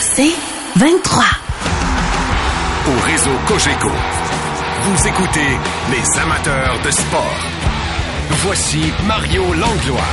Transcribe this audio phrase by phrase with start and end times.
[0.00, 0.34] C'est
[0.76, 1.24] 23.
[2.86, 3.90] Au réseau Cogeco,
[4.82, 5.58] vous écoutez
[5.90, 7.40] les amateurs de sport.
[8.30, 10.12] Voici Mario Langlois.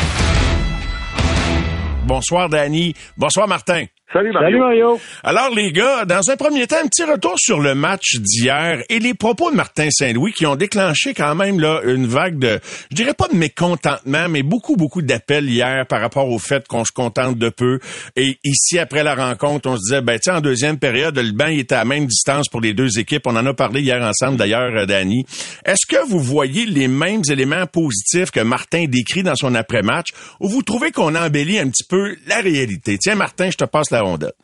[2.06, 2.94] Bonsoir, Danny.
[3.18, 3.86] Bonsoir, Martin.
[4.14, 4.46] Salut Mario.
[4.46, 5.00] Salut Mario.
[5.24, 9.00] Alors les gars, dans un premier temps, un petit retour sur le match d'hier et
[9.00, 12.60] les propos de Martin Saint-Louis qui ont déclenché quand même là une vague de,
[12.92, 16.86] je dirais pas de mécontentement, mais beaucoup beaucoup d'appels hier par rapport au fait qu'on
[16.86, 17.80] se contente de peu.
[18.16, 21.48] Et ici après la rencontre, on se disait ben tiens en deuxième période, le banc
[21.48, 23.26] était à la même distance pour les deux équipes.
[23.26, 25.26] On en a parlé hier ensemble d'ailleurs, euh, Danny.
[25.66, 30.10] Est-ce que vous voyez les mêmes éléments positifs que Martin décrit dans son après-match
[30.40, 33.00] ou vous trouvez qu'on embellit un petit peu la réalité?
[33.00, 33.95] Tiens Martin, je te passe la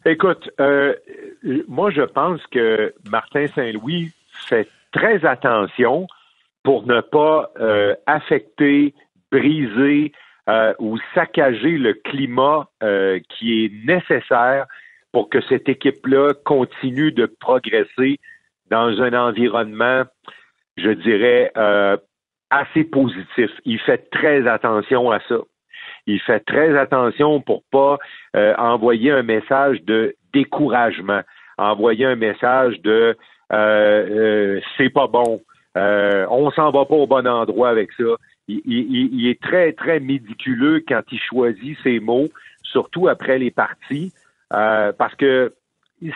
[0.06, 0.94] Écoute, euh,
[1.68, 4.12] moi je pense que Martin Saint-Louis
[4.48, 6.08] fait très attention
[6.64, 8.94] pour ne pas euh, affecter,
[9.32, 10.12] briser
[10.50, 12.68] euh, ou saccager le climat
[13.30, 14.66] qui est nécessaire
[15.12, 18.20] pour que cette équipe-là continue de progresser
[18.70, 20.04] dans un environnement,
[20.78, 21.52] je dirais,
[22.50, 23.52] assez positif.
[23.66, 25.38] Il fait très attention à ça.
[26.08, 27.98] Il fait très attention pour pas
[28.36, 31.22] euh, envoyer un message de découragement,
[31.58, 33.16] envoyer un message de
[33.54, 35.42] euh, euh, c'est pas bon,
[35.78, 38.04] euh, on s'en va pas au bon endroit avec ça.
[38.48, 42.30] Il, il- il est très très médiculeux quand il choisit ses mots,
[42.64, 44.12] surtout après les parties,
[44.54, 45.54] euh, parce que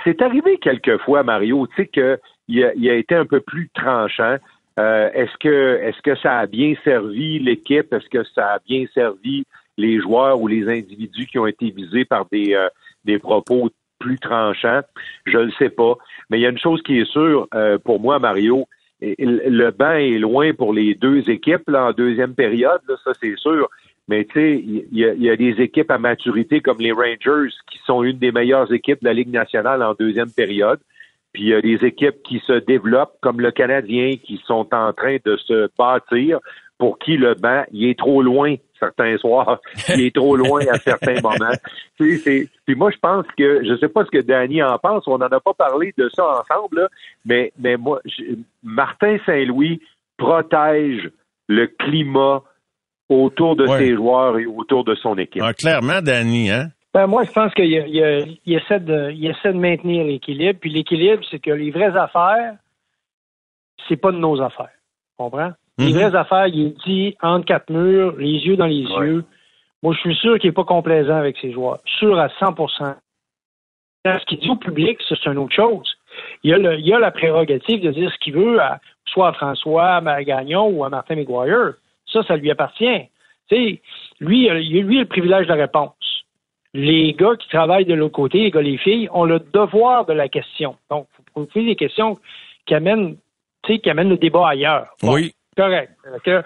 [0.04, 3.70] c'est arrivé quelquefois, Mario, tu sais que il a, il a été un peu plus
[3.74, 4.38] tranchant.
[4.80, 7.92] Euh, est-ce que est-ce que ça a bien servi l'équipe?
[7.94, 9.46] Est-ce que ça a bien servi
[9.78, 12.68] les joueurs ou les individus qui ont été visés par des euh,
[13.04, 13.70] des propos
[14.00, 14.82] plus tranchants
[15.26, 15.96] Je ne sais pas.
[16.30, 18.68] Mais il y a une chose qui est sûre euh, pour moi, Mario.
[19.02, 23.38] Le banc est loin pour les deux équipes là, en deuxième période, là, ça c'est
[23.38, 23.70] sûr.
[24.08, 27.80] Mais tu sais, il y, y a des équipes à maturité comme les Rangers qui
[27.86, 30.80] sont une des meilleures équipes de la Ligue nationale en deuxième période.
[31.36, 34.94] Puis il y a des équipes qui se développent, comme le Canadien, qui sont en
[34.94, 36.40] train de se bâtir,
[36.78, 39.60] pour qui le banc, il est trop loin certains soirs,
[39.90, 41.54] il est trop loin à certains moments.
[41.98, 44.78] Tu sais, c'est- Puis moi, je pense que, je sais pas ce que Danny en
[44.78, 46.88] pense, on n'en a pas parlé de ça ensemble, là,
[47.26, 49.82] mais, mais moi, je- Martin Saint-Louis
[50.18, 51.10] protège
[51.48, 52.42] le climat
[53.08, 53.78] autour de Ouais.
[53.80, 55.42] ses joueurs et autour de son équipe.
[55.46, 56.70] Ah, clairement, Danny, hein?
[56.94, 59.54] Ben, moi, je pense qu'il y a- il y a- il essaie, de, il essaie
[59.54, 60.60] de maintenir l'équilibre.
[60.60, 62.56] Puis l'équilibre, c'est que les vraies affaires,
[63.88, 64.70] c'est pas de nos affaires.
[65.78, 65.86] Tu comprends?
[65.86, 66.10] Les Mhm.
[66.10, 69.08] vraies affaires, il est dit entre quatre murs, les yeux dans les Ouais.
[69.08, 69.26] yeux.
[69.84, 71.80] Moi, je suis sûr qu'il n'est pas complaisant avec ses joueurs.
[72.00, 72.96] Sûr à 100
[74.06, 75.92] Dans Ce qu'il dit au public, c'est une autre chose.
[76.44, 79.30] Il a le- il y a la prérogative de dire ce qu'il veut, à, soit
[79.30, 81.74] à François à Gagnon ou à Martin McGuire.
[82.12, 83.10] Ça, ça lui appartient.
[83.52, 85.94] Lui, il a- lui, a le privilège de la réponse.
[86.74, 90.14] Les gars qui travaillent de l'autre côté, les gars, les filles, ont le devoir de
[90.14, 90.76] la question.
[90.92, 92.18] Donc, il faut poser des questions
[92.66, 93.18] qui amènent,
[93.64, 94.88] qui amènent le débat ailleurs.
[95.02, 95.34] Bon, Oui.
[95.58, 95.92] Correct.
[96.24, 96.44] Que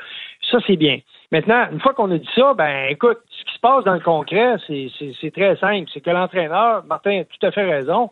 [0.51, 0.99] ça, c'est bien.
[1.31, 3.99] Maintenant, une fois qu'on a dit ça, ben écoute, ce qui se passe dans le
[3.99, 5.89] concret, c'est- très simple.
[5.93, 8.09] C'est que l'entraîneur, Martin a tout à fait raison,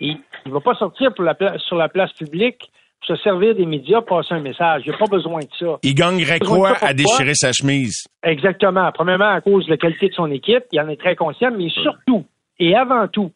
[0.00, 2.70] il ne va pas sortir pour la sur la place publique
[3.06, 4.82] pour se servir des médias pour passer un message.
[4.84, 5.78] Il n'y a pas besoin de ça.
[5.82, 8.04] Il gagnerait quoi à déchirer sa chemise?
[8.22, 8.90] Exactement.
[8.92, 11.68] Premièrement, à cause de la qualité de son équipe, il en est très conscient, mais
[11.68, 12.24] surtout,
[12.58, 13.30] et avant tout,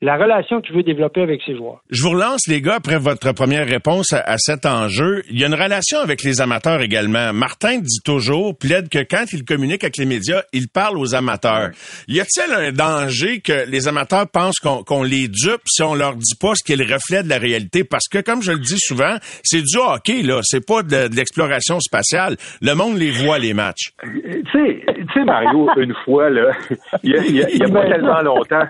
[0.00, 1.82] la relation qu'il veut développer avec ses joueurs.
[1.90, 5.24] Je vous relance, les gars, après votre première réponse à, à cet enjeu.
[5.28, 7.32] Il y a une relation avec les amateurs également.
[7.32, 11.70] Martin dit toujours, plaide que quand il communique avec les médias, il parle aux amateurs.
[12.06, 16.14] Y a-t-il un danger que les amateurs pensent qu'on qu'on les dupe si on leur
[16.14, 17.82] dit pas ce qui est le reflet de la réalité?
[17.82, 20.40] Parce que, comme je le dis souvent, c'est du hockey, là.
[20.44, 22.36] C'est pas de, de l'exploration spatiale.
[22.60, 23.90] Le monde les voit, les matchs.
[24.02, 26.52] Tu sais, tu sais, Mario, une fois, là,
[27.02, 28.62] il y a, il y a- il y a pas tellement longtemps,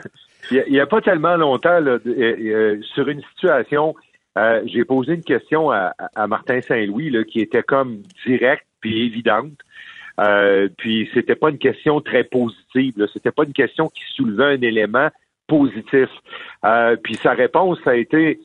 [0.50, 3.94] il y a, pas tellement longtemps, là, de- euh, euh, sur une situation,
[4.36, 9.52] euh, j'ai posé une question à, à Martin Saint-Louis, qui était comme directe puis évidente.
[10.20, 13.06] Euh, puis c'était pas une question très positive.
[13.12, 15.08] C'était pas une question qui soulevait un élément
[15.46, 16.08] positif.
[17.02, 18.40] Puis sa réponse, ça a été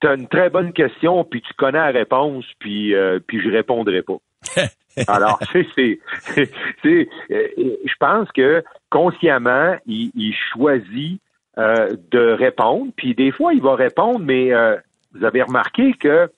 [0.00, 4.02] T'as une très bonne question, puis tu connais la réponse, puis, euh, puis je répondrai
[4.02, 4.16] pas.
[5.06, 11.20] Alors, tu c'est, je pense que consciemment, il, choisit
[11.58, 12.92] euh, de répondre.
[12.96, 14.76] Puis des fois, il va répondre, mais euh,
[15.14, 16.30] vous avez remarqué que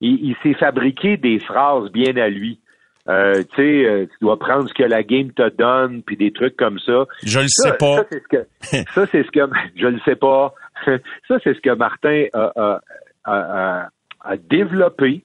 [0.00, 2.60] il, s'est fabriqué des phrases bien à lui.
[3.08, 6.56] Euh, tu sais, tu dois prendre ce que la game te donne, puis des trucs
[6.56, 7.06] comme ça.
[7.22, 7.96] Je le sais pas.
[7.96, 8.46] Ça, c'est ce que,
[8.94, 9.40] ça, c'est ce que
[9.74, 10.54] je le sais pas.
[10.86, 12.80] ça, c'est ce que Martin a,
[13.24, 13.88] a,
[14.20, 15.22] a développé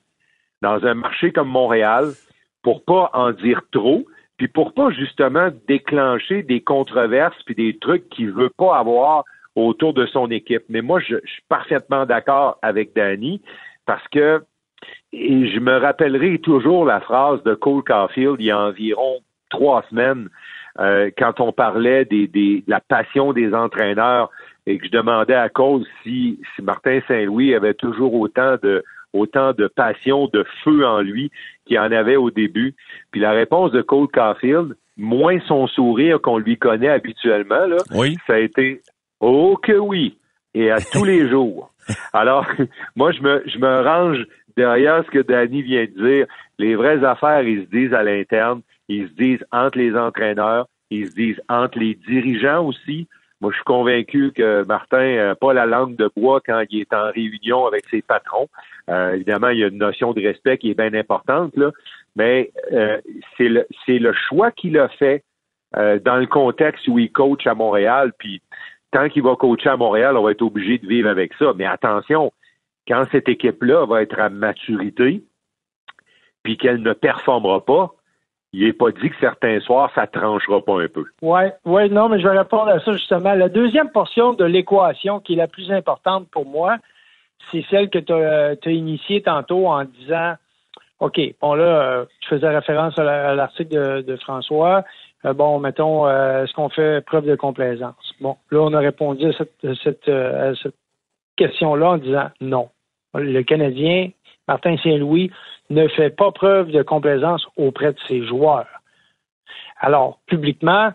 [0.62, 2.12] dans un marché comme Montréal
[2.64, 4.06] pour pas en dire trop,
[4.42, 9.24] puis pour pas justement déclencher des controverses puis des trucs qu'il veut pas avoir
[9.56, 10.64] autour de son équipe.
[10.68, 13.40] Mais moi, je, suis parfaitement d'accord avec Danny
[13.86, 14.42] parce que
[15.14, 19.20] je me rappellerai toujours la phrase de Cole Caulfield il y a environ
[19.52, 20.28] trois semaines
[20.80, 24.32] euh, quand on parlait de la passion des entraîneurs
[24.66, 30.44] et que je demandais à Cole si, Martin Saint-Louis avait toujours autant de passion, de
[30.64, 31.30] feu en lui
[31.72, 32.76] qu'il en avait au début.
[33.12, 37.78] Puis la réponse de Cole Caulfield, moins son sourire qu'on lui connaît habituellement, là,
[38.28, 38.82] ça a été
[39.22, 40.18] Oh que oui!
[40.54, 41.72] Et à tous les jours.
[42.12, 42.46] Alors,
[42.98, 44.26] moi, je me, je me range
[44.58, 46.26] derrière ce que Danny vient de dire.
[46.60, 51.08] Les vraies affaires, ils se disent à l'interne, ils se disent entre les entraîneurs, ils
[51.08, 53.08] se disent entre les dirigeants aussi.
[53.42, 56.94] Moi, je suis convaincu que Martin n'a pas la langue de bois quand il est
[56.94, 58.48] en réunion avec ses patrons.
[58.90, 61.72] Euh, évidemment, il y a une notion de respect qui est bien importante, là,
[62.16, 63.02] mais euh,
[63.38, 65.24] c'est le, le choix qu'il a fait
[65.78, 68.14] euh, dans le contexte où il coach à Montréal.
[68.18, 68.42] Puis
[68.92, 71.54] tant qu'il va coacher à Montréal, on va être obligé de vivre avec ça.
[71.56, 72.32] Mais attention,
[72.88, 75.24] quand cette équipe-là va être à maturité,
[76.44, 77.94] puis qu'elle ne performera pas,
[78.54, 81.06] il n'est pas dit que certains soirs, ça tranchera pas un peu.
[81.22, 83.34] Oui, ouais, non, mais je vais répondre à ça justement.
[83.34, 86.78] La deuxième portion de l'équation qui est la plus importante pour moi,
[87.52, 90.36] c'est celle que tu as, initiée tantôt en disant
[91.00, 94.84] OK, bon là, euh, tu faisais référence à l'article de, François.
[95.26, 98.14] Euh, bon, mettons, euh, est-ce qu'on fait preuve de complaisance?
[98.20, 100.74] Bon, là, on a répondu à cette
[101.38, 102.70] question-là en disant non.
[103.14, 104.10] Le Canadien,
[104.52, 105.32] Martin Saint-Louis,
[105.70, 108.68] ne fait pas preuve de complaisance auprès de ses joueurs.
[109.80, 110.92] Alors, publiquement,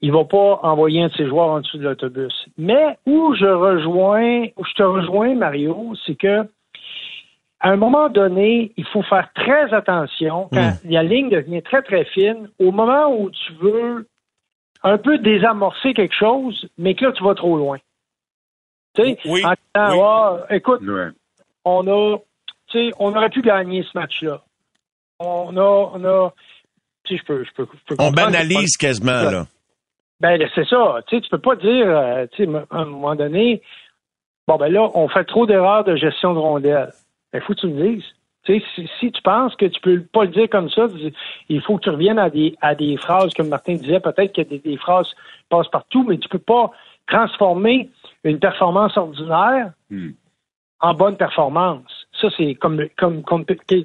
[0.00, 2.32] il ne va pas envoyer un de ses joueurs en dessous de l'autobus.
[2.56, 6.42] Mais où je rejoins, où je te rejoins, Mario, c'est que
[7.60, 10.90] à un moment donné, il faut faire très attention quand hmm.
[10.90, 14.06] la ligne devient très, très fine, au moment où tu veux
[14.84, 17.78] un peu désamorcer quelque chose, mais que là, tu vas trop loin.
[18.94, 20.82] Tu sais, oui, en disant, ah, écoute,
[21.64, 22.18] on a
[22.98, 24.42] on aurait pu gagner ce match-là.
[25.20, 26.32] On a, on a,
[27.16, 27.66] je peux, je peux,
[27.98, 29.46] On banalise quasiment, là.
[30.20, 31.00] Ben, c'est ça.
[31.06, 33.62] Tu sais, tu peux pas dire, euh, tu sais, à un moment donné,
[34.48, 36.90] bon, ben là, on fait trop d'erreurs de gestion de rondelles.
[37.32, 38.04] Il ben, faut que tu me dises.
[38.44, 40.86] Tu sais, si, tu penses que tu peux pas le dire comme ça,
[41.48, 44.42] il faut que tu reviennes à des, à des phrases, comme Martin disait, peut-être que
[44.42, 45.14] des, phrases
[45.50, 46.70] passent partout, mais tu peux pas
[47.06, 47.90] transformer
[48.24, 50.10] une performance ordinaire hmm.
[50.80, 51.97] en bonne performance.
[52.20, 53.44] Ça, c'est comme, comme, comme,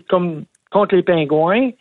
[0.10, 1.72] comme contre les Pingouins.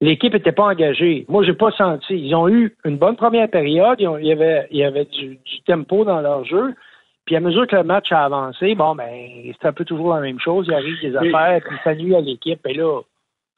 [0.00, 1.24] L'équipe n'était pas engagée.
[1.28, 2.14] Moi, j'ai pas senti.
[2.14, 3.96] Ils ont eu une bonne première période.
[4.00, 6.74] il y avait, il y avait du, tempo dans leur jeu.
[7.24, 9.08] Puis à mesure que le match a avancé, bon, ben,
[9.58, 10.66] c'est un peu toujours la même chose.
[10.68, 12.60] Il arrive des affaires, puis ça nuit à l'équipe.
[12.66, 13.00] Et là,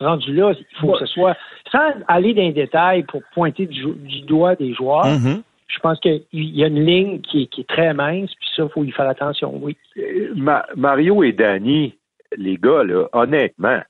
[0.01, 1.37] rendu là, il faut que ce soit,
[1.73, 5.43] sans aller dans les détails pour pointer du, doigt des joueurs, mm-hmm.
[5.69, 8.69] Je pense qu'il y a une ligne qui, qui, est très mince, puis ça, il
[8.71, 9.77] faut y faire attention, oui.
[9.99, 10.33] Euh,
[10.77, 11.99] Mario et Danny,
[12.37, 13.81] les gars, là, honnêtement,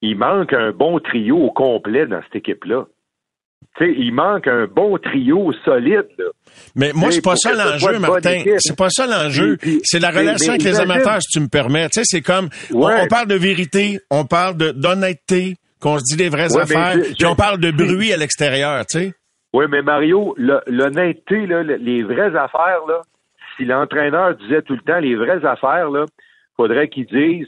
[0.00, 2.86] il manque un bon trio au complet dans cette équipe-là.
[3.78, 6.08] sais, il manque un bon trio solide.
[6.18, 6.24] Là.
[6.74, 8.42] Mais moi, c'est pas ça l'enjeu, Martin.
[8.58, 9.56] C'est pas ça l'enjeu.
[9.84, 11.88] C'est la relation avec les amateurs, si tu me permets.
[11.88, 16.28] Tu sais, c'est comme on, parle de vérité, on parle d'honnêteté, qu'on se dit les
[16.28, 19.12] vraies affaires, puis on parle de bruit à l'extérieur, tu sais.
[19.52, 22.80] Oui, mais Mario, l'honnêteté, les vraies affaires,
[23.56, 26.06] si l'entraîneur disait tout le temps les vraies affaires, là,
[26.56, 27.46] faudrait qu'il dise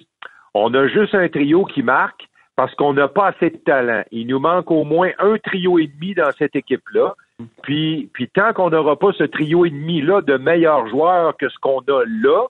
[0.55, 4.05] on a juste un trio qui marque parce qu'on n'a pas assez de talent.
[4.13, 7.15] Il nous manque au moins un trio et demi dans cette équipe-là.
[7.63, 11.59] Puis, puis tant qu'on n'aura pas ce trio et demi-là de meilleurs joueurs que ce
[11.59, 12.47] qu'on a là,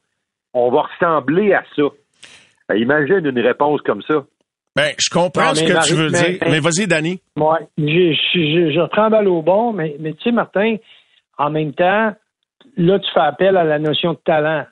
[0.53, 1.85] on va ressembler à ça.
[2.69, 4.25] Ben, imagine une réponse comme ça.
[4.77, 6.39] Ben, je comprends ce que tu veux dire.
[6.49, 7.21] Mais vas-y, Danny.
[7.37, 10.77] Oui, je, je, je, reprends balle au bon, mais, mais tu sais, Martin,
[11.39, 12.13] en même temps,
[12.77, 14.65] là, tu fais appel à la notion de talent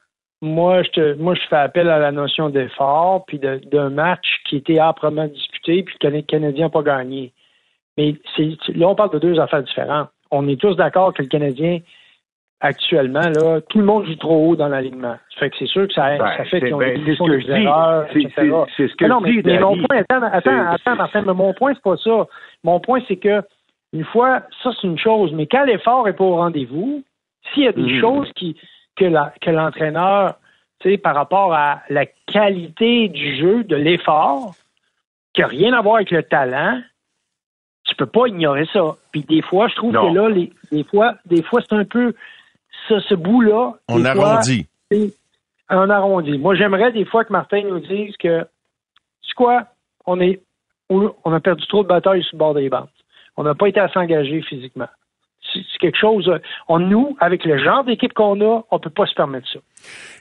[0.42, 4.56] moi, je te, moi, je fais appel à la notion d'effort, puis d'un match qui
[4.56, 7.32] était âprement disputé, puis que les Canadiens n'ont pas gagné.
[7.97, 8.16] Mais
[8.75, 10.09] là, on parle de deux affaires différentes.
[10.32, 11.78] On est tous d'accord que le Canadien,
[12.62, 15.16] actuellement, là, tout le monde joue trop haut dans l'alignement.
[15.35, 17.50] Ça fait que c'est sûr que ça, ben, ça fait qu'ils ont ben, des, des
[17.50, 18.07] erreurs,
[18.76, 21.83] C'est ce que non, mais, mon point, attends, attends, attends, Martin, mais mon point, c'est
[21.83, 22.26] pas ça.
[22.62, 23.42] Mon point, c'est que
[23.92, 27.02] une fois, ça c'est une chose, mais quand l'effort est pas au rendez-vous,
[27.52, 28.00] s'il y a des Mhm.
[28.00, 28.57] choses qui,
[28.97, 30.37] que, la- que l'entraîneur,
[30.81, 34.54] tu sais, par rapport à la qualité du jeu, de l'effort,
[35.35, 36.81] qui n'a rien à voir avec le talent,
[37.85, 38.95] tu peux pas ignorer ça.
[39.11, 40.09] Puis des fois, je trouve Non.
[40.12, 42.14] que là, les, des fois, des fois, c'est un peu
[42.89, 43.75] ce, ce bout-là.
[43.89, 44.67] On arrondit.
[44.91, 45.15] c'est
[45.69, 46.39] un arrondi.
[46.39, 48.45] Moi, j'aimerais des fois que Martin nous dise que,
[49.23, 49.67] c'est quoi,
[50.07, 50.43] on est,
[50.91, 52.89] on on a perdu trop de batailles sur le bord des bandes.
[53.37, 54.89] On n'a pas été à s'engager physiquement.
[55.53, 59.07] C'est quelque chose, euh, on, nous, avec le genre d'équipe qu'on a, on peut pas
[59.07, 59.59] se permettre ça.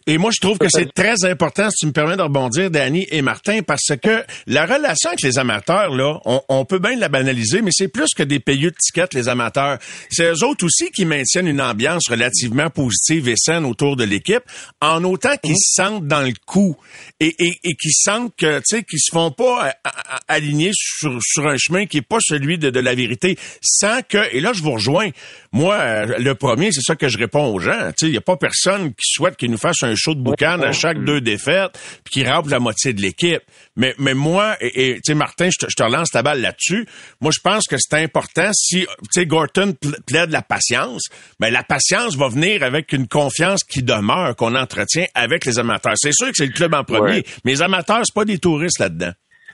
[0.08, 3.05] Et moi, je trouve que c'est très important, si tu me permets de rebondir, Danny
[3.12, 7.08] et Martin, parce que la relation avec les amateurs, là, on, on peut bien la
[7.08, 9.77] banaliser, mais c'est plus que des payeux de tickets, les amateurs.
[10.10, 14.43] C'est eux autres aussi qui maintiennent une ambiance relativement positive et saine autour de l'équipe,
[14.81, 16.75] en autant qu'ils se sentent dans le coup
[17.20, 19.89] et, et, et qu'ils sentent que, tu sais, qu'ils se font pas euh,
[20.27, 24.34] aligner sur, sur un chemin qui est pas celui de, de la vérité, sans que,
[24.36, 25.10] et là, je vous rejoins,
[25.51, 28.17] moi, euh, le premier, c'est ça que je réponds aux gens, tu sais, il y
[28.17, 31.21] a pas personne qui souhaite qu'il nous fasse un show de boucan à chaque deux
[31.21, 31.71] défaites,
[32.03, 33.41] puis qui remplit la moitié de l'équipe.
[33.75, 36.86] Mais, mais moi, et, tu sais, Martin, je te, relance ta balle là-dessus.
[37.21, 41.03] Moi, je pense que c'est important si, tu sais, Gorton pl- plaide la patience,
[41.39, 45.93] mais la patience va venir avec une confiance qui demeure, qu'on entretient avec les amateurs.
[45.95, 47.24] C'est sûr que c'est le club en premier, Ouais.
[47.45, 49.12] mais les amateurs, c'est pas des touristes là-dedans.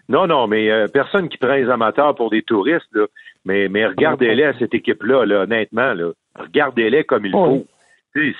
[0.10, 3.06] Non, non, mais euh, personne qui prend les amateurs pour des touristes, là.
[3.46, 6.12] Mais, mais regardez-les à cette équipe-là, là, honnêtement, là.
[6.36, 7.60] Regardez-les comme il Oui.
[7.60, 7.67] faut.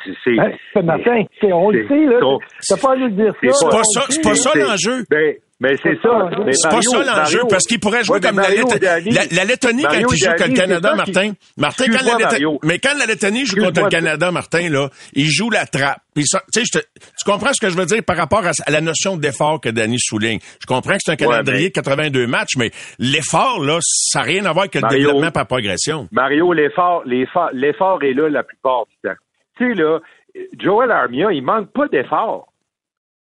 [0.03, 2.19] C'est, c'est, Hein, c'est Martin, c'est- on le c'est- sait, là.
[2.60, 3.65] c'est- T'as pas à nous dire c'est ça.
[3.69, 5.03] pas pas ça- c'est pas ça c'est- l'enjeu.
[5.10, 6.51] Ben, mais c'est C'est pas ça.
[6.51, 9.12] C'est pas ça l'enjeu, parce qu'il pourrait jouer comme la, Lettonie.
[9.12, 11.31] La, la Lettonie quand il joue contre le Canada, c'est Martin.
[11.57, 13.89] Martin, quand la Lettonie, mais quand la Lettonie joue contre le.
[13.89, 16.00] Canada, Martin, là, il joue la trappe.
[16.15, 18.43] Puis ça, tu sais, je te- tu comprends ce que je veux dire par rapport
[18.46, 20.39] à, à la notion d'effort que Danny souligne.
[20.60, 24.25] Je comprends que c'est un calendrier mais- de 82 matchs, mais l'effort, là, ça n'a
[24.25, 24.98] rien à voir avec le Mario.
[25.00, 26.07] développement par progression.
[26.12, 29.15] Mario, l'effort, l'effort, l'effort est là la plupart du temps.
[29.58, 30.00] Tu sais, là,
[30.60, 32.52] Joel Armia, il manque pas d'effort.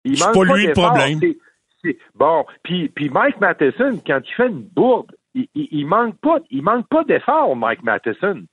[0.05, 1.19] Il C'est manque pas lui le problème.
[1.19, 1.37] C'est-
[1.83, 6.17] c'est- bon, puis, puis Mike Matheson, quand il fait une bourde, il, il, il manque
[6.19, 8.43] pas, il manque pas d'effort, Mike Matheson.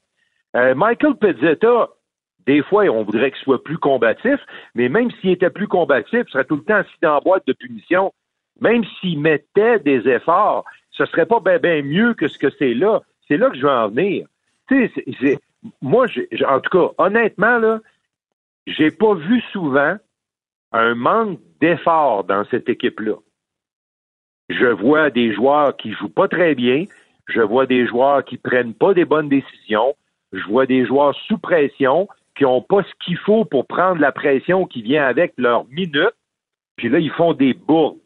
[0.57, 1.89] Euh, Michael Pezzetta,
[2.47, 4.39] des fois, on voudrait qu'il soit plus combatif,
[4.75, 7.47] mais même s'il était plus combatif, il serait tout le temps assis dans la boîte
[7.47, 8.13] de punition.
[8.61, 12.73] Même s'il mettait des efforts, ce serait pas bien ben mieux que ce que c'est
[12.75, 13.03] là.
[13.29, 14.27] C'est là que je veux en venir.
[14.69, 15.39] Tu sais, c'est- c'est-
[15.81, 17.81] moi, j'ai- en tout cas, honnêtement, là,
[18.67, 19.97] j'ai pas vu souvent
[20.73, 23.15] un manque d'effort dans cette équipe-là.
[24.49, 26.85] Je vois des joueurs qui jouent pas très bien.
[27.29, 29.97] Je vois des joueurs qui prennent pas des bonnes décisions.
[30.33, 34.13] Je vois des joueurs sous pression qui ont pas ce qu'il faut pour prendre la
[34.13, 36.15] pression qui vient avec leur minute.
[36.77, 37.99] Puis là, ils font des bourdes.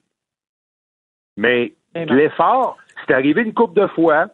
[1.37, 2.15] Mais Eh ben.
[2.17, 2.77] l'effort,
[3.07, 4.29] c'est arrivé une coupe de fois.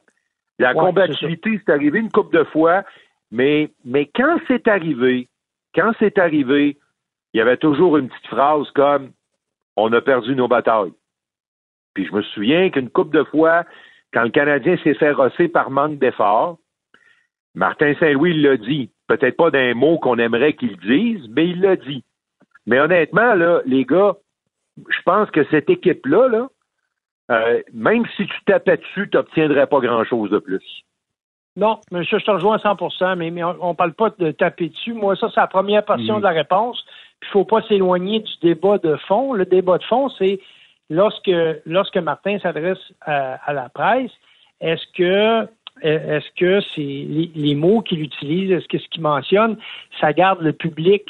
[0.59, 2.85] La Ouais, combativité, c'est arrivé une coupe de fois.
[3.31, 5.29] Mais, mais quand c'est arrivé,
[5.75, 6.79] quand c'est arrivé,
[7.33, 9.11] il y avait toujours une petite phrase comme
[9.77, 10.95] On a perdu nos batailles.
[11.95, 13.65] Puis je me souviens qu'une coupe de fois,
[14.13, 16.59] quand le Canadien s'est fait rosser par manque d'effort,
[17.55, 18.91] Martin Saint-Louis l'a dit.
[19.09, 22.05] Peut-être pas d'un mot qu'on aimerait qu'il dise, mais il l'a dit.
[22.67, 24.17] Mais honnêtement, là, les gars,
[24.77, 26.49] je pense que cette équipe-là, là,
[27.31, 30.85] euh, même si tu tapais dessus, tu n'obtiendrais pas grand-chose de plus.
[31.57, 34.69] Non, mais je, te rejoins à 100 mais, mais on ne parle pas de taper
[34.69, 34.93] dessus.
[34.93, 36.19] Moi, ça, c'est la première portion Mm.
[36.19, 36.85] de la réponse.
[37.23, 39.33] Il ne faut pas s'éloigner du débat de fond.
[39.33, 40.39] Le débat de fond, c'est
[40.91, 41.31] lorsque,
[41.65, 44.11] lorsque Martin s'adresse à, à la presse,
[44.61, 45.49] est-ce que
[45.83, 49.59] est-ce que c'est les, les mots qu'il utilise, est-ce que ce qu'il mentionne,
[50.01, 51.05] ça garde le public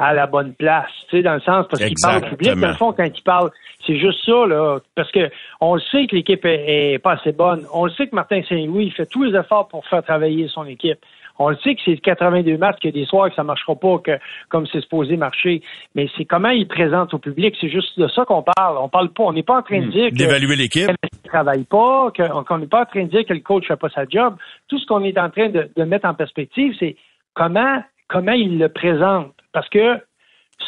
[0.00, 2.68] à la bonne place, tu sais, dans le sens parce qu'il parle au public, dans
[2.68, 3.50] le fond, quand il parle,
[3.86, 5.30] c'est juste ça, là, parce que
[5.60, 8.40] on le sait que l'équipe est, est pas assez bonne, on le sait que Martin
[8.48, 10.98] Saint-Louis fait tous les efforts pour faire travailler son équipe.
[11.38, 13.74] On le sait que c'est 82 matchs, qu'il y a des soirs que ça marchera
[13.74, 14.18] pas que,
[14.50, 15.62] comme c'est supposé marcher.
[15.94, 17.56] Mais c'est comment il présente au public.
[17.58, 18.76] C'est juste de ça qu'on parle.
[18.76, 19.22] On parle pas.
[19.22, 20.90] On n'est pas en train de dire que D'évaluer l'équipe.
[20.90, 23.88] ne travaille pas, qu'on n'est pas en train de dire que le coach fait pas
[23.88, 24.36] sa job.
[24.68, 26.96] Tout ce qu'on est en train de, de mettre en perspective, c'est
[27.32, 29.32] comment, comment il le présente.
[29.52, 29.98] Parce que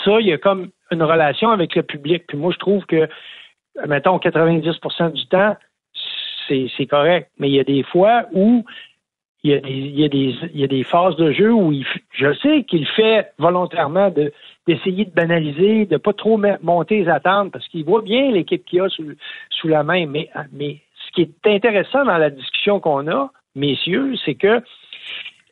[0.05, 2.25] ça, il y a comme une relation avec le public.
[2.27, 3.09] Puis moi, je trouve que,
[3.87, 5.57] mettons, 90% du temps,
[6.49, 7.31] c'est correct.
[7.39, 8.65] Mais il y a des fois où
[9.45, 9.55] il y
[10.05, 13.33] a des, il y a des, phases de jeu où il, je sais qu'il fait
[13.39, 14.33] volontairement de
[14.69, 18.81] d'essayer de banaliser, de pas trop monter les attentes parce qu'il voit bien l'équipe qu'il
[18.81, 20.07] a sous, la main.
[20.07, 20.31] Mais
[20.95, 24.63] ce qui est intéressant dans la discussion qu'on a, messieurs, c'est que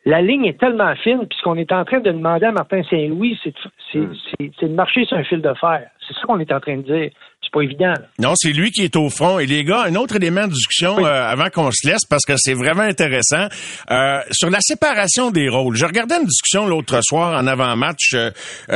[0.05, 2.81] la ligne est tellement fine, puis ce qu'on est en train de demander à Martin
[2.89, 3.59] Saint-Louis, c'est de,
[3.91, 3.99] c'est-
[4.39, 5.87] c'est- c'est de marcher sur un fil de fer.
[6.11, 7.09] C'est ça qu'on est en train de dire.
[7.41, 7.93] C'est pas évident.
[8.19, 9.39] Non, c'est lui qui est au front.
[9.39, 12.33] Et les gars, un autre élément de discussion euh, avant qu'on se laisse, parce que
[12.37, 13.47] c'est vraiment intéressant,
[13.89, 15.75] euh, sur la séparation des rôles.
[15.75, 18.29] Je regardais une discussion l'autre soir en avant-match euh,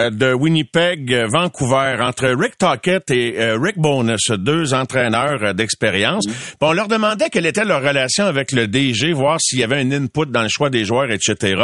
[0.09, 6.27] de Winnipeg-Vancouver entre Rick Tockett et Rick Bonus, deux entraîneurs d'expérience.
[6.27, 6.31] Mm.
[6.61, 9.91] On leur demandait quelle était leur relation avec le DG, voir s'il y avait un
[9.91, 11.61] input dans le choix des joueurs, etc.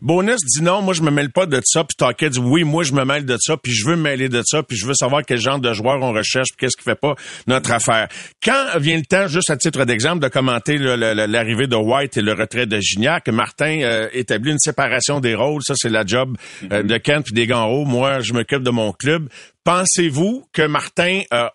[0.00, 2.84] Bonus dit non, moi je me mêle pas de ça, puis Tockett dit oui, moi
[2.84, 4.94] je me mêle de ça, puis je veux me mêler de ça, puis je veux
[4.94, 7.14] savoir quel genre de joueurs on recherche, qu'est-ce qui fait pas
[7.46, 8.08] notre affaire.
[8.42, 12.32] Quand vient le temps, juste à titre d'exemple, de commenter l'arrivée de White et le
[12.32, 16.36] retrait de Gignac, Martin euh, établit une séparation des rôles, ça c'est la job
[16.72, 17.84] euh, de Kent puis des Ganro.
[17.84, 19.28] Moi, je m'occupe de mon club.
[19.64, 21.48] Pensez-vous que Martin euh,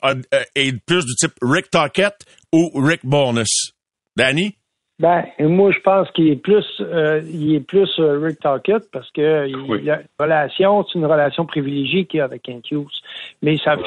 [0.55, 2.15] est plus du type Rick Tockett
[2.51, 3.73] ou Rick Bonus?
[4.15, 4.58] Danny?
[4.99, 9.09] Ben, moi, je pense qu'il est plus, euh, il est plus euh, Rick Tockett parce
[9.11, 9.47] que
[9.85, 13.01] la relation, c'est une relation privilégiée qu'il a avec Kent Hughes.
[13.41, 13.77] Mais ça,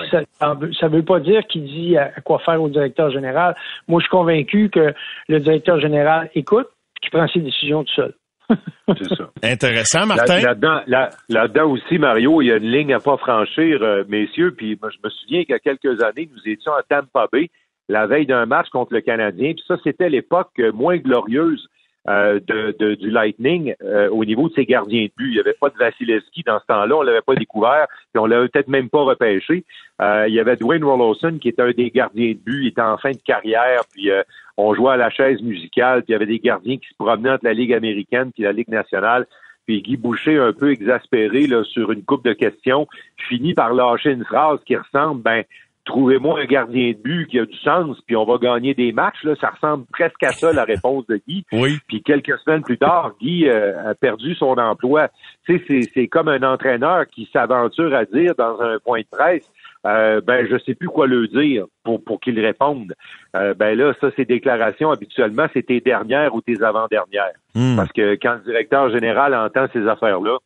[0.41, 3.55] ça, veut pas dire qu'il dit à, quoi faire au directeur général.
[3.89, 4.95] Moi, je suis convaincu que
[5.29, 6.69] le directeur général écoute,
[7.03, 8.15] qu'il prend ses décisions tout seul.
[8.89, 9.31] c'est ça.
[9.43, 10.41] Intéressant, Martin.
[10.41, 10.81] Là-dedans,
[11.29, 14.55] là, aussi, Mario, il y a une ligne à pas franchir, euh, messieurs.
[14.57, 17.51] Puis moi, je me souviens qu'il y a quelques années, nous étions à Tampa Bay
[17.89, 19.53] la veille d'un match contre le Canadien.
[19.53, 21.69] Puis ça, c'était l'époque moins glorieuse
[22.09, 25.29] euh, de, du Lightning euh, au niveau de ses gardiens de but.
[25.29, 28.27] Il n'y avait pas de Vasilevski dans ce temps-là, on l'avait pas découvert, puis on
[28.27, 29.65] l'avait peut-être même pas repêché.
[30.01, 32.83] Euh, il y avait Dwayne Rollowson qui était un des gardiens de but, il était
[32.83, 34.11] en fin de carrière, puis
[34.57, 37.31] on jouait à la chaise musicale, puis il y avait des gardiens qui se promenaient
[37.31, 39.27] entre la Ligue américaine puis la Ligue nationale.
[39.67, 44.11] Puis Guy Boucher, un peu exaspéré là, sur une coupe de questions, finit par lâcher
[44.11, 45.45] une phrase qui ressemble, ben,
[45.85, 49.23] trouvez-moi un gardien de but qui a du sens, puis on va gagner des matchs.
[49.25, 51.45] Là, ça ressemble presque à ça, la réponse de Guy.
[51.53, 51.79] Oui.
[51.89, 55.09] Puis quelques semaines plus tard, Guy euh, a perdu son emploi.
[55.47, 59.51] Tu sais, c'est comme un entraîneur qui s'aventure à dire dans un point de presse,
[59.85, 62.95] euh, ben je sais plus quoi le dire pour, pour qu'il réponde.
[63.35, 67.35] Euh, ben là, ça, ces déclarations, habituellement, c'est tes dernières ou tes avant-dernières.
[67.55, 67.75] Hmm.
[67.77, 70.39] Parce que quand le directeur général entend ces affaires-là,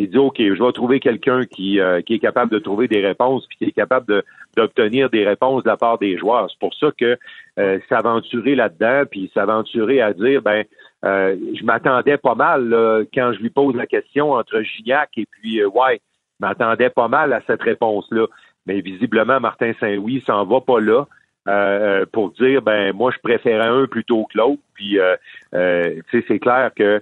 [0.00, 3.06] il dit OK, je vais trouver quelqu'un qui, euh, qui est capable de trouver des
[3.06, 4.22] réponses, puis qui est capable
[4.56, 6.48] d'obtenir des réponses de la part des joueurs.
[6.50, 7.18] C'est pour ça que
[7.58, 10.64] euh, s'aventurer là-dedans, puis s'aventurer à dire ben
[11.04, 15.62] euh, je m'attendais pas mal quand je lui pose la question entre Gignac et puis
[15.62, 16.02] White.
[16.40, 18.26] Je m'attendais pas mal à cette réponse-là.
[18.64, 21.06] Mais visiblement, Martin Saint-Louis s'en va pas là.
[21.48, 24.60] Euh, pour dire ben moi je préférais un plutôt que l'autre.
[24.74, 25.16] Puis euh,
[25.54, 27.00] euh, c'est clair que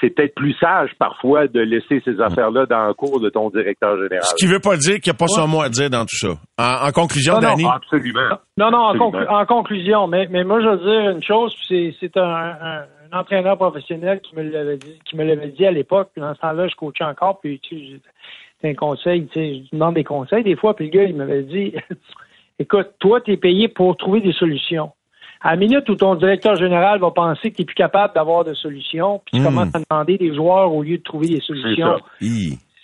[0.00, 3.96] c'est peut-être plus sage parfois de laisser ces affaires-là dans le cours de ton directeur
[3.96, 4.22] général.
[4.22, 6.16] Ce qui veut pas dire qu'il n'y a pas son mot à dire dans tout
[6.16, 6.34] ça.
[6.56, 8.38] En, conclusion, non, Non, absolument.
[8.56, 8.94] Non, non,
[9.28, 14.20] En, conclusion, mais, mais moi je veux dire une chose, c'est un, un, entraîneur professionnel
[14.20, 16.08] qui me l'avait dit, qui me l'avait dit à l'époque.
[16.16, 18.00] Dans ce temps-là, je coachais encore, puis tu
[18.62, 21.16] sais, un conseil, tu sais, je demande des conseils des fois, puis le gars il
[21.16, 21.74] m'avait dit
[22.58, 24.92] écoute, toi, tu es payé pour trouver des solutions.
[25.40, 28.44] À la minute où ton directeur général va penser que tu n'es plus capable d'avoir
[28.44, 29.44] de solutions, puis tu hmm.
[29.44, 31.98] commences à demander des joueurs au lieu de trouver des solutions,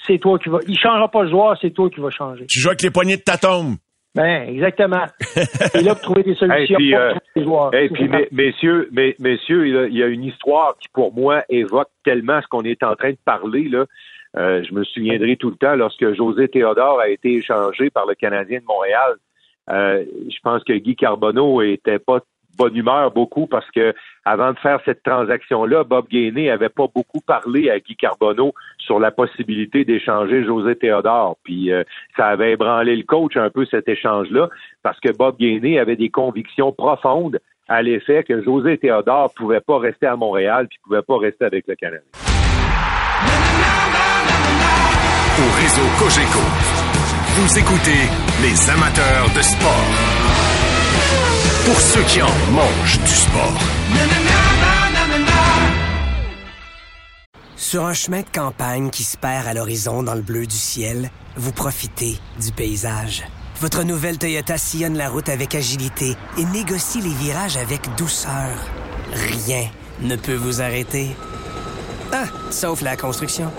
[0.06, 0.59] c'est toi qui vas.
[0.66, 2.46] Il ne changera pas le joueur, c'est toi qui vas changer.
[2.48, 3.76] Tu joues avec les poignées de ta tombe.
[4.14, 5.04] Ben, exactement.
[5.20, 7.72] C'est là pour trouver des solutions Et puis, euh, des joueurs.
[7.74, 8.88] Et puis messieurs,
[9.20, 12.96] messieurs, il y a une histoire qui, pour moi, évoque tellement ce qu'on est en
[12.96, 13.85] train de parler, là.
[14.37, 18.14] Euh, je me souviendrai tout le temps lorsque José Théodore a été échangé par le
[18.14, 19.16] Canadien de Montréal
[19.70, 22.20] euh, je pense que Guy Carbonneau était pas
[22.59, 27.20] bonne humeur beaucoup parce que avant de faire cette transaction-là, Bob Gainé avait pas beaucoup
[27.20, 31.37] parlé à Guy Carbonneau sur la possibilité d'échanger José Théodore.
[31.42, 31.85] Puis euh,
[32.16, 34.50] ça avait ébranlé le coach un peu cet échange-là
[34.83, 39.78] parce que Bob Gainé avait des convictions profondes à l'effet que José Théodore pouvait pas
[39.78, 42.02] rester à Montréal puis pouvait pas rester avec le Canada.
[45.38, 46.80] Au réseau.
[47.37, 48.09] Vous écoutez
[48.43, 49.85] les amateurs de sport.
[51.64, 53.59] Pour ceux qui en mangent du sport.
[57.57, 61.09] Sur un chemin de campagne qui se perd à l'horizon dans le bleu du ciel,
[61.37, 63.23] vous profitez du paysage.
[63.61, 68.57] Votre nouvelle Toyota sillonne la route avec agilité et négocie les virages avec douceur.
[69.12, 69.69] Rien
[70.01, 71.14] ne peut vous arrêter.
[72.12, 73.51] Ah, sauf la construction.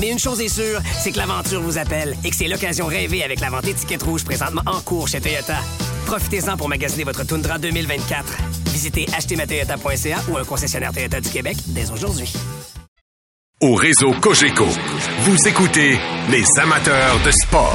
[0.00, 3.24] Mais une chose est sûre, c'est que l'aventure vous appelle et que c'est l'occasion rêvée
[3.24, 5.58] avec la vente étiquette rouge présentement en cours chez Toyota.
[6.06, 8.24] Profitez-en pour magasiner votre Tundra 2024.
[8.66, 12.32] Visitez achetermatoyota.ca ou un concessionnaire Toyota du Québec dès aujourd'hui.
[13.62, 14.66] Au réseau Cogeco,
[15.20, 15.98] vous écoutez
[16.30, 17.74] les amateurs de sport.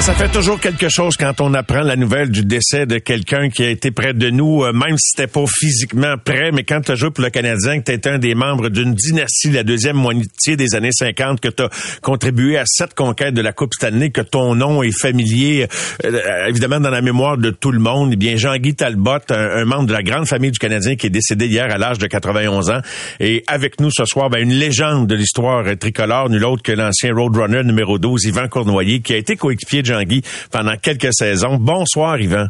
[0.00, 3.64] Ça fait toujours quelque chose quand on apprend la nouvelle du décès de quelqu'un qui
[3.64, 6.92] a été près de nous, euh, même si c'était pas physiquement près, mais quand tu
[6.92, 10.56] as joué pour le Canadien, que tu un des membres d'une dynastie, la deuxième moitié
[10.56, 11.64] des années 50, que tu
[12.00, 15.66] contribué à cette conquête de la Coupe Stanley, que ton nom est familier,
[16.04, 19.86] euh, évidemment, dans la mémoire de tout le monde, eh bien, Jean-Guy Talbot, un, membre
[19.86, 22.80] de la grande famille du Canadien qui est décédé hier à l'âge de 91 ans,
[23.18, 27.12] et avec nous ce soir, ben, une légende de l'histoire tricolore, nul autre que l'ancien
[27.12, 30.22] Roadrunner numéro 12, Yvan Cournoyer, qui a été coéquipier de Jean-Guy
[30.52, 31.56] pendant quelques saisons.
[31.58, 32.48] Bonsoir, Yvan.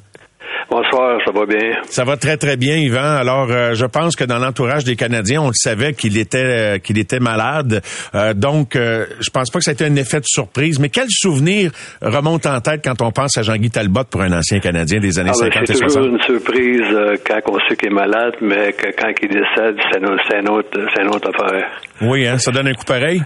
[0.71, 1.81] Bonsoir, ça va bien?
[1.85, 3.17] Ça va très très bien, Yvan.
[3.17, 6.79] Alors, euh, je pense que dans l'entourage des Canadiens, on le savait qu'il était euh,
[6.79, 7.81] qu'il était malade.
[8.15, 10.79] Euh, donc, je pense pas que ça a été un effet de surprise.
[10.79, 11.71] Mais quel souvenir
[12.03, 15.33] remonte en tête quand on pense à Jean-Guy Talbot pour un ancien Canadien des années
[15.33, 18.35] 50 ah, ben, et 60 C'est toujours une surprise quand on sait qu'il est malade,
[18.43, 21.67] mais que quand il décède, c'est une, autre, une autre affaire.
[22.03, 23.23] Oui, hein, ça donne un coup pareil?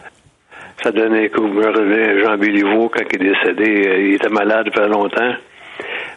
[0.82, 1.48] Ça donnait un coup.
[1.60, 5.34] Jean Béliveau, quand il est décédé, il était malade depuis longtemps.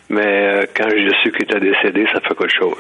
[0.10, 2.78] Mais euh, quand j'ai su qu'il était décédé, ça fait quelque chose.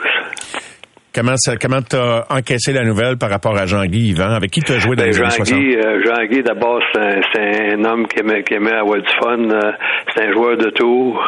[1.14, 4.32] Comment ça, comment t'as encaissé la nouvelle par rapport à Jean-Guy Yvan?
[4.32, 5.58] Avec qui tu as joué dans ben, les années 60?
[5.58, 9.40] Euh, Jean-Guy, d'abord, c'est un, homme qui aimait, qui aimait avoir du fun.
[9.40, 9.72] Euh,
[10.14, 11.24] c'est un joueur de tour.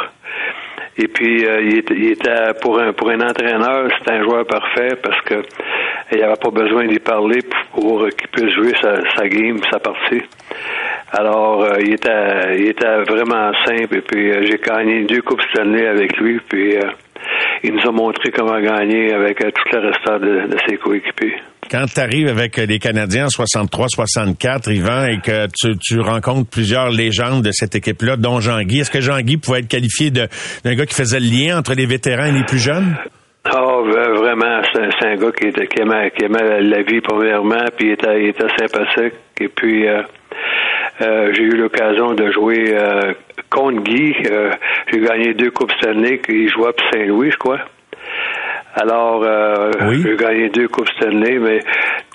[1.00, 5.44] Et puis, il, était, pour un pour un entraîneur, c'était un joueur parfait parce que
[6.12, 7.40] il avait pas besoin d'y parler
[7.74, 10.24] pour, qu'il puisse jouer sa, sa game, sa partie.
[11.12, 13.98] Alors, euh, il, était, il était vraiment simple.
[13.98, 16.40] Et puis, euh, j'ai gagné deux Coupes Stanley avec lui.
[16.48, 16.90] Puis, euh,
[17.64, 21.38] il nous a montré comment gagner avec tout le restant de, de ses coéquipiers.
[21.70, 26.90] Quand tu arrives avec les Canadiens en 63-64, Yvan, et que tu, tu, rencontres plusieurs
[26.90, 30.28] légendes de cette équipe-là, dont Jean-Guy, est-ce que Jean-Guy pouvait être qualifié d'un
[30.76, 32.96] gars qui faisait le lien entre les vétérans et les plus jeunes?
[33.54, 37.88] Oh, vraiment, c'est un, gars qui, était, qui, aimait, qui aimait la vie premièrement, puis
[37.88, 39.14] il était, il était sympathique.
[39.40, 40.02] Et puis, euh,
[41.02, 43.14] euh, j'ai eu l'occasion de jouer euh,
[43.50, 44.14] contre Guy.
[44.32, 44.52] Euh,
[44.92, 46.20] j'ai gagné deux Coupes Stanley.
[46.28, 47.60] Il jouait à Saint-Louis, je crois.
[48.80, 49.26] Alors,
[49.92, 51.60] j'ai gagné deux Coupes Stanley, mais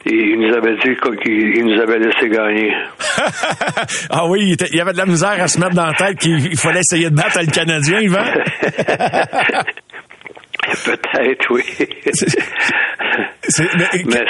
[0.06, 2.72] il nous avait dit qu'il nous avait laissé gagner.
[4.10, 6.56] ah oui, il y avait de la misère à se mettre dans la tête qu'il
[6.56, 8.24] fallait essayer de battre le Canadien, Yvan.
[10.84, 11.62] Peut-être, oui.
[14.06, 14.24] mais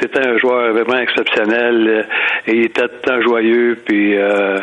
[0.00, 1.88] c'était un joueur vraiment exceptionnel.
[1.88, 2.02] Euh,
[2.46, 4.58] et il était tant joyeux, puis euh,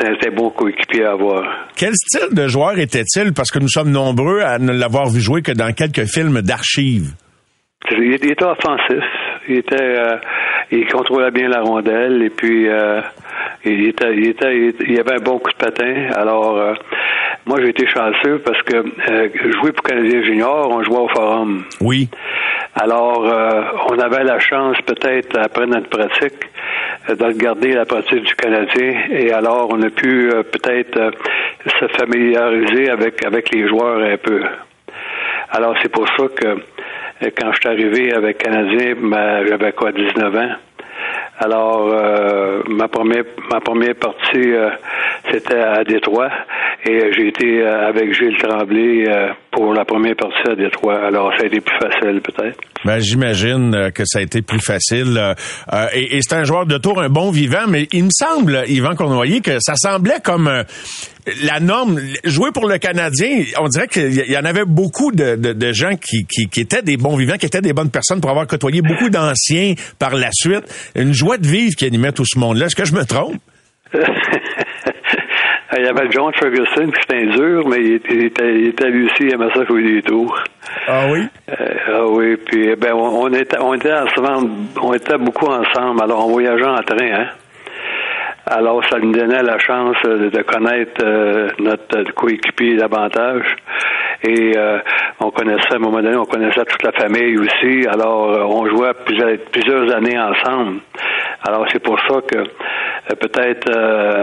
[0.00, 1.68] c'était un bon coéquipier à avoir.
[1.76, 3.32] Quel style de joueur était-il?
[3.32, 7.12] Parce que nous sommes nombreux à ne l'avoir vu jouer que dans quelques films d'archives.
[7.90, 9.04] Il était offensif.
[9.48, 10.16] Il était, euh,
[10.70, 13.00] il contrôlait bien la rondelle et puis euh,
[13.64, 16.10] il était, il était, il avait un bon coup de patin.
[16.14, 16.74] Alors, euh,
[17.46, 18.84] moi, j'ai été chanceux parce que
[19.52, 21.64] jouer pour Canadien Junior, on jouait au Forum.
[21.80, 22.08] Oui.
[22.74, 26.38] Alors, euh, on avait la chance, peut-être, après notre pratique,
[27.08, 28.94] de regarder la pratique du Canadien.
[29.10, 31.12] Et alors, on a pu peut-être
[31.80, 34.42] se familiariser avec, avec les joueurs un peu.
[35.50, 36.56] Alors, c'est pour ça que
[37.30, 40.52] quand je suis arrivé avec Canadien, ben, j'avais quoi, 19 ans?
[41.44, 44.70] Alors, euh, ma première ma première partie, euh,
[45.32, 46.30] c'était à Détroit
[46.86, 49.04] et j'ai été euh, avec Gilles Tremblay
[49.50, 51.04] pour la première partie à Détroit.
[51.04, 52.60] Alors, ça a été plus facile, peut-être.
[52.84, 55.34] Ben, j'imagine que ça a été plus facile.
[55.94, 58.94] et, et c'est un joueur de tour, un bon vivant, mais il me semble, Yvan
[58.94, 60.48] Cournoyer, que ça semblait comme
[61.44, 65.72] la norme, jouer pour le Canadien, on dirait qu'il y en avait beaucoup de, de,
[65.72, 68.46] gens qui, qui, qui, étaient des bons vivants, qui étaient des bonnes personnes pour avoir
[68.46, 70.64] côtoyé beaucoup d'anciens par la suite.
[70.96, 72.66] Une joie de vivre qui animait tout ce monde-là.
[72.66, 73.36] Est-ce que je me trompe?
[75.74, 79.30] Il y avait John Ferguson qui était dur, mais il était, il était, lui aussi,
[79.30, 80.38] ça jouer des tours.
[80.86, 81.20] Ah oui?
[81.48, 81.54] Euh,
[81.88, 83.94] ah oui, puis ben on, était on était
[84.80, 87.28] on était beaucoup ensemble, alors on voyageait en train, hein.
[88.46, 93.44] Alors, ça nous donnait la chance euh, de connaître euh, notre coéquipier davantage.
[94.24, 94.78] Et euh,
[95.20, 97.86] on connaissait, à un moment donné, on connaissait toute la famille aussi.
[97.86, 100.80] Alors, on jouait plusieurs, années ensemble.
[101.46, 103.70] Alors, c'est pour ça que peut-être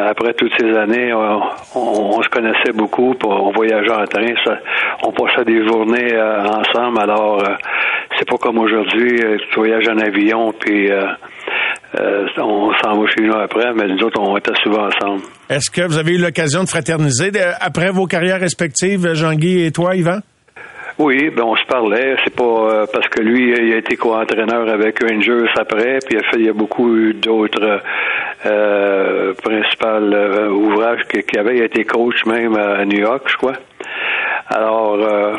[0.10, 4.25] après toutes ces années, on, se connaissait beaucoup, on voyageait en train,
[5.03, 6.99] on passait des journées ensemble.
[7.01, 7.43] Alors,
[8.17, 9.19] c'est pas comme aujourd'hui,
[9.51, 10.89] tu voyages en avion, puis
[11.95, 15.23] euh, on s'en va chez nous après, mais nous autres, on était souvent ensemble.
[15.49, 19.95] Est-ce que vous avez eu l'occasion de fraterniser après vos carrières respectives, Jean-Guy et toi,
[19.95, 20.19] Yvan?
[20.99, 22.17] Oui, ben on se parlait.
[22.25, 26.17] C'est pas euh, parce que lui, il a été co-entraîneur avec Rangers après, puis il
[26.17, 27.82] a fait il y a beaucoup d'autres
[28.45, 31.56] euh, principaux euh, ouvrages qu'il avait.
[31.56, 33.54] Il a été coach même à New York, je crois.
[34.49, 34.97] Alors,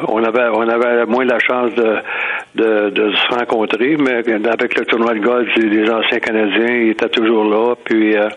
[0.08, 1.96] on avait on avait moins la chance de
[2.54, 7.44] de, de se rencontrer, mais avec le tournoi de golf, les anciens Canadiens étaient toujours
[7.44, 8.28] là, puis euh,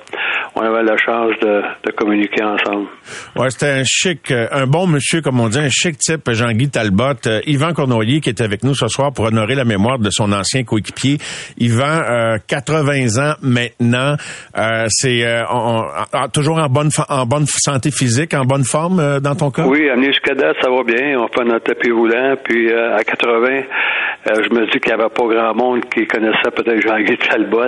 [0.55, 2.87] on avait la chance de, de communiquer ensemble.
[3.35, 6.69] Ouais, c'était un chic, euh, un bon monsieur, comme on dit, un chic type, Jean-Guy
[6.69, 7.03] Talbot.
[7.25, 10.31] Euh, Yvan Cournoyer, qui est avec nous ce soir pour honorer la mémoire de son
[10.31, 11.17] ancien coéquipier.
[11.57, 14.15] Yvan, euh, 80 ans maintenant,
[14.89, 15.23] c'est
[16.33, 19.65] toujours en bonne en bonne santé physique, en bonne forme dans ton cas?
[19.65, 21.19] Oui, amené jusqu'à date, ça va bien.
[21.19, 23.63] On fait notre tapis roulant, puis à 80,
[24.25, 27.67] je me dis qu'il n'y avait pas grand monde qui connaissait peut-être Jean-Guy Talbot.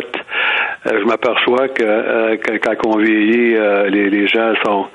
[0.86, 3.58] je m'aperçois que, que, quand on vieillit,
[3.90, 4.86] les, gens sont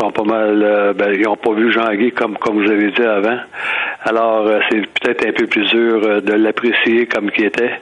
[0.00, 3.38] sont pas mal ben, ils n'ont pas vu Jean-Guy comme comme vous avez dit avant.
[4.02, 7.80] Alors c'est peut-être un peu plus dur de l'apprécier comme qui était.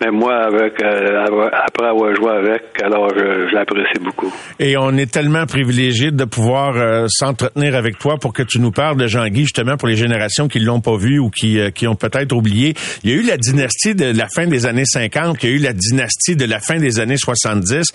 [0.00, 4.30] Mais moi, avec euh, après avoir joué avec, alors je, l'apprécie beaucoup.
[4.58, 8.72] Et on est tellement privilégié de pouvoir euh, s'entretenir avec toi pour que tu nous
[8.72, 11.88] parles de Jean-Guy, justement, pour les générations qui l'ont pas vu ou qui, euh, qui
[11.88, 12.74] ont peut-être oublié.
[13.04, 15.56] Il y a eu la dynastie de la fin des années 50, il y a
[15.56, 17.92] eu la dynastie de la fin des années 70,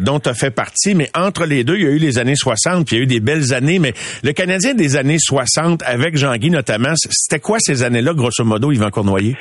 [0.00, 2.34] dont tu as fait partie, mais entre les deux, il y a eu les années
[2.34, 5.82] 60, puis il y a eu des belles années, mais le Canadien des années 60,
[5.84, 9.36] avec Jean-Guy notamment, c'était quoi ces années-là, grosso modo, Yvan Cournoyer?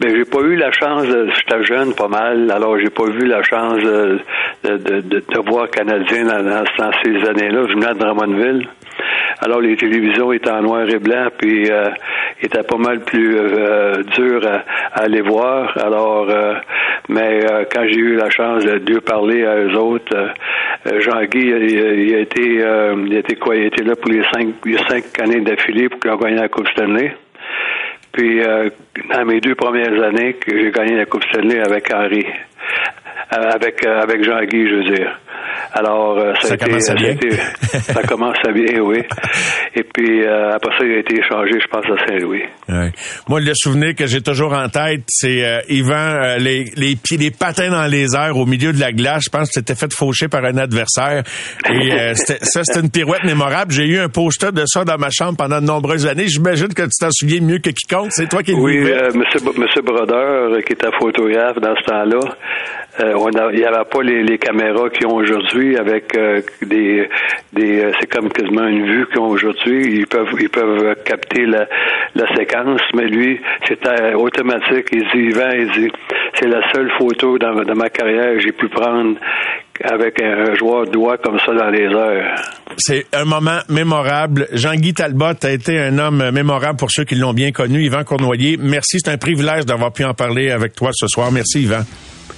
[0.00, 3.26] Ben, j'ai pas eu la chance, de, j'étais jeune pas mal, alors j'ai pas vu
[3.26, 4.18] la chance de,
[4.64, 6.64] de, de, de voir Canadien dans,
[7.04, 7.66] ces années-là.
[7.68, 8.68] Je venais de Drummondville.
[9.40, 11.90] Alors les télévisions étaient en noir et blanc, puis euh,
[12.40, 15.72] étaient pas mal plus euh, dures à, aller voir.
[15.78, 16.54] Alors, euh,
[17.08, 21.40] mais euh, quand j'ai eu la chance de, de parler à eux autres, euh, Jean-Guy,
[21.40, 23.56] il, a été, il a été quoi?
[23.56, 26.48] Il été là pour les cinq, les cinq années d'affilée pour qu'il ait gagné la
[26.48, 27.14] Coupe Stanley.
[28.14, 28.70] Puis, euh,
[29.10, 32.24] dans mes deux premières années, j'ai gagné la Coupe Stanley avec Henri,
[33.30, 35.18] avec, euh, avec Jean-Guy, je veux dire.
[35.72, 37.16] Alors, euh, ça, ça, commence à bien.
[37.80, 38.98] ça commence à bien, oui.
[39.74, 42.42] Et puis, euh, après ça, il a été échangé, je pense, à Saint-Louis.
[42.68, 42.92] Ouais.
[43.28, 47.16] Moi, le souvenir que j'ai toujours en tête, c'est euh, Yvan, euh, les, les pieds,
[47.16, 49.24] les patins dans les airs au milieu de la glace.
[49.24, 51.24] Je pense que c'était fait faucher par un adversaire.
[51.68, 53.72] Et euh, ça, c'était une pirouette mémorable.
[53.72, 56.28] J'ai eu un poster de ça dans ma chambre pendant de nombreuses années.
[56.28, 58.10] J'imagine que tu t'en souviens mieux que quiconque.
[58.10, 62.20] C'est toi qui Oui, euh, monsieur, monsieur Brodeur, qui était photographe dans ce temps-là,
[63.00, 67.08] euh, il n'y avait pas les, caméras qu'ils ont aujourd'hui avec euh, des,
[67.52, 69.98] des euh, c'est comme quasiment une vue qu'ils ont aujourd'hui.
[69.98, 71.66] Ils peuvent ils peuvent capter la,
[72.36, 74.88] séquence, mais lui, c'était automatique.
[74.92, 75.90] Il dit, Yvan, il dit,
[76.38, 79.18] c'est la seule photo dans ma carrière que j'ai pu prendre
[79.82, 82.36] avec un joueur de doigt comme ça dans les heures.
[82.76, 84.46] C'est un moment mémorable.
[84.52, 87.82] Jean-Guy Talbot a été un homme mémorable pour ceux qui l'ont bien connu.
[87.82, 89.00] Yvan Cournoyer, merci.
[89.00, 91.32] C'est un privilège d'avoir pu en parler avec toi ce soir.
[91.32, 91.82] Merci, Yvan.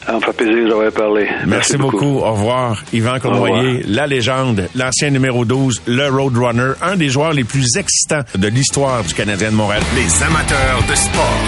[0.07, 1.25] Ça me fait plaisir d'avoir parlé.
[1.25, 1.99] Merci, Merci beaucoup.
[1.99, 2.19] beaucoup.
[2.25, 2.83] Au revoir.
[2.93, 8.23] Yvan Cournoyer, la légende, l'ancien numéro 12, le Roadrunner, un des joueurs les plus excitants
[8.37, 9.83] de l'histoire du Canadien de Montréal.
[9.97, 11.41] Les amateurs de sport.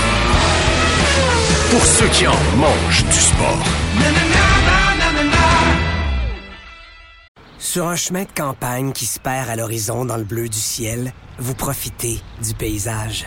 [1.70, 3.64] Pour ceux qui en mangent du sport.
[7.58, 11.12] Sur un chemin de campagne qui se perd à l'horizon dans le bleu du ciel,
[11.38, 13.26] vous profitez du paysage.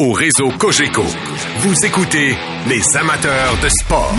[0.00, 1.04] Au réseau Cogeco,
[1.58, 2.34] vous écoutez
[2.70, 4.10] les amateurs de sport.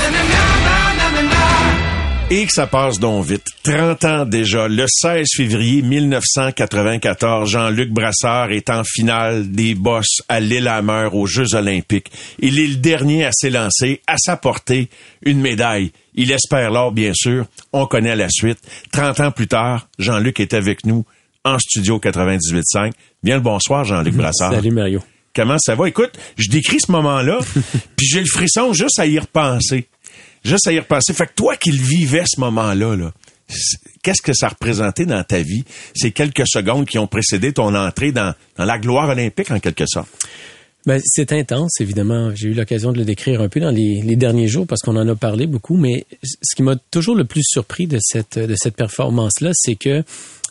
[2.29, 3.47] Et que ça passe donc vite.
[3.63, 10.39] 30 ans déjà, le 16 février 1994, Jean-Luc Brassard est en finale des bosses à
[10.39, 12.11] Lillehammer aux Jeux olympiques.
[12.37, 14.87] Il est le dernier à s'élancer, à sa portée,
[15.23, 15.93] une médaille.
[16.13, 17.45] Il espère l'or, bien sûr.
[17.73, 18.59] On connaît la suite.
[18.91, 21.05] 30 ans plus tard, Jean-Luc est avec nous
[21.43, 22.91] en studio 98.5.
[23.23, 24.53] Bien le bonsoir, Jean-Luc Brassard.
[24.53, 25.01] Salut, Mario
[25.35, 25.87] comment ça va?
[25.87, 27.39] Écoute, je décris ce moment-là,
[27.95, 29.87] puis j'ai le frisson juste à y repenser.
[30.43, 31.13] Juste à y repenser.
[31.13, 33.11] Fait que toi qui le vivais ce moment-là, là,
[34.03, 35.63] qu'est-ce que ça représentait dans ta vie,
[35.95, 39.85] ces quelques secondes qui ont précédé ton entrée dans, dans la gloire olympique, en quelque
[39.85, 40.09] sorte?
[40.87, 42.33] Ben, c'est intense, évidemment.
[42.33, 44.95] J'ai eu l'occasion de le décrire un peu dans les, les derniers jours parce qu'on
[44.95, 48.55] en a parlé beaucoup, mais ce qui m'a toujours le plus surpris de cette, de
[48.57, 50.03] cette performance-là, c'est que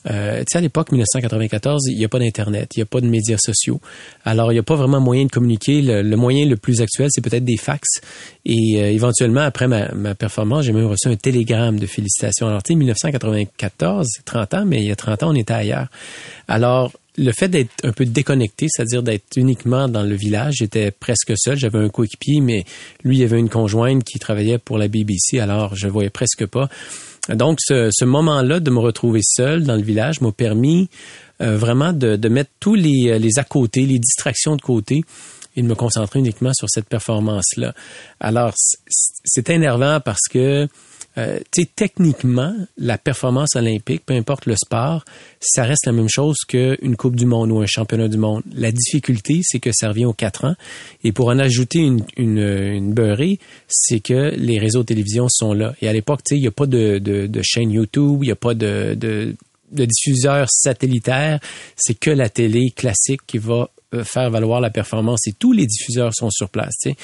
[0.09, 3.01] Euh, tu sais, à l'époque, 1994, il n'y a pas d'Internet, il n'y a pas
[3.01, 3.81] de médias sociaux.
[4.25, 5.83] Alors, il n'y a pas vraiment moyen de communiquer.
[5.83, 8.01] Le, moyen le plus actuel, c'est peut-être des fax.
[8.45, 12.49] Et euh, éventuellement, après ma, ma performance, j'ai même reçu un télégramme de félicitations.
[12.49, 15.53] Alors, tu sais, 1994, c'est 30 ans, mais il y a 30 ans, on était
[15.53, 15.89] ailleurs.
[16.49, 21.33] Alors, le fait d'être un peu déconnecté, c'est-à-dire d'être uniquement dans le village, j'étais presque
[21.37, 21.59] seul.
[21.59, 22.65] J'avais un coéquipier, mais
[23.05, 26.69] lui, il avait une conjointe qui travaillait pour la BBC, alors je voyais presque pas.
[27.29, 30.89] Donc, ce, moment-là de me retrouver seul dans le village m'a permis
[31.41, 35.03] euh, vraiment de, mettre tous les, les à côté, les distractions de côté
[35.57, 37.75] et de me concentrer uniquement sur cette performance-là.
[38.21, 38.55] Alors,
[39.25, 40.69] c'est énervant parce que
[41.19, 41.41] euh,
[41.77, 45.05] techniquement, la performance olympique, peu importe le sport,
[45.41, 48.43] ça reste la même chose qu'une Coupe du Monde ou un championnat du monde.
[48.55, 50.55] La difficulté, c'est que ça revient aux quatre ans.
[51.03, 55.53] Et pour en ajouter une, une, une beurrée, c'est que les réseaux de télévision sont
[55.53, 55.75] là.
[55.83, 58.37] Et à l'époque, il n'y a pas de, de, de, chaîne YouTube, il n'y a
[58.37, 59.35] pas de, de
[59.73, 61.39] de diffuseurs satellitaires,
[61.77, 63.71] c'est que la télé classique qui va
[64.05, 66.75] faire valoir la performance et tous les diffuseurs sont sur place.
[66.83, 66.97] C'est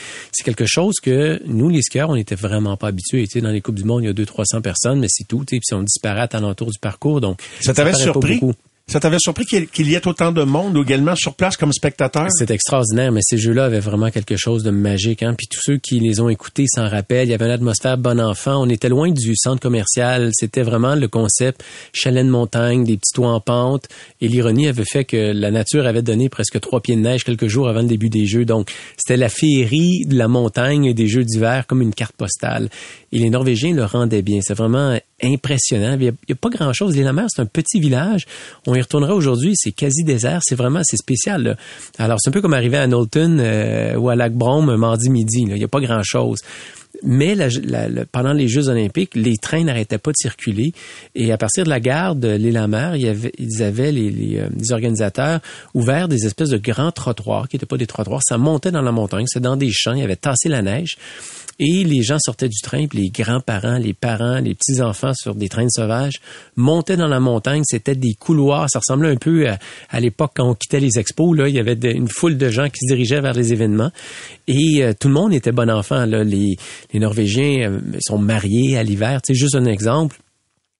[0.44, 3.26] quelque chose que nous, les skieurs, on n'était vraiment pas habitués.
[3.40, 5.44] Dans les Coupes du Monde, il y a 200-300 personnes, mais c'est tout.
[5.46, 7.20] Puis on disparaît à l'entour du parcours.
[7.20, 8.40] Donc, ça t'avait surpris?
[8.88, 12.28] Ça t'avait surpris qu'il y ait autant de monde également sur place comme spectateur?
[12.30, 15.24] C'est extraordinaire, mais ces jeux-là avaient vraiment quelque chose de magique.
[15.24, 15.34] Hein?
[15.36, 17.26] Puis tous ceux qui les ont écoutés s'en rappellent.
[17.26, 18.62] Il y avait une atmosphère bon enfant.
[18.62, 20.30] On était loin du centre commercial.
[20.32, 23.88] C'était vraiment le concept chalet de montagne, des petits toits en pente.
[24.20, 27.48] Et l'ironie avait fait que la nature avait donné presque trois pieds de neige quelques
[27.48, 28.44] jours avant le début des jeux.
[28.44, 32.68] Donc, c'était la féerie de la montagne et des jeux d'hiver comme une carte postale.
[33.10, 34.38] Et les Norvégiens le rendaient bien.
[34.42, 35.96] C'est vraiment impressionnant.
[35.98, 36.96] Il n'y a, pas grand-chose.
[36.96, 38.26] Les mer c'est un petit village.
[38.66, 39.52] On y retournera aujourd'hui.
[39.54, 40.40] C'est quasi désert.
[40.44, 41.56] C'est vraiment, c'est spécial.
[41.98, 45.44] Alors, c'est un peu comme arriver à Knowlton euh, ou à Lac Brome mardi midi.
[45.46, 46.40] Il n'y a pas grand-chose.
[47.02, 47.36] Mais
[48.12, 50.72] pendant les Jeux olympiques, les trains n'arrêtaient pas de circuler.
[51.14, 55.40] Et à partir de la gare de l'île-à-Mer, ils avaient, les, euh, les, organisateurs
[55.74, 58.22] ouvert des espèces de grands trottoirs qui n'étaient pas des trottoirs.
[58.26, 59.92] Ça montait dans la montagne, c'est dans des champs.
[59.92, 60.96] Il y avait tassé la neige.
[61.58, 65.48] Et les gens sortaient du train, puis les grands-parents, les parents, les petits-enfants sur des
[65.48, 66.20] trains sauvages
[66.54, 67.62] montaient dans la montagne.
[67.64, 68.68] C'était des couloirs.
[68.68, 71.36] Ça ressemblait un peu à, l'époque quand on quittait les expos.
[71.36, 73.90] Là, il y avait une foule de gens qui se dirigeaient vers les événements.
[74.46, 76.04] Et euh, tout le monde était bon enfant.
[76.04, 76.24] Là.
[76.24, 76.56] Les,
[76.94, 79.20] Norvégiens euh, sont mariés à l'hiver.
[79.24, 80.18] C'est juste un exemple.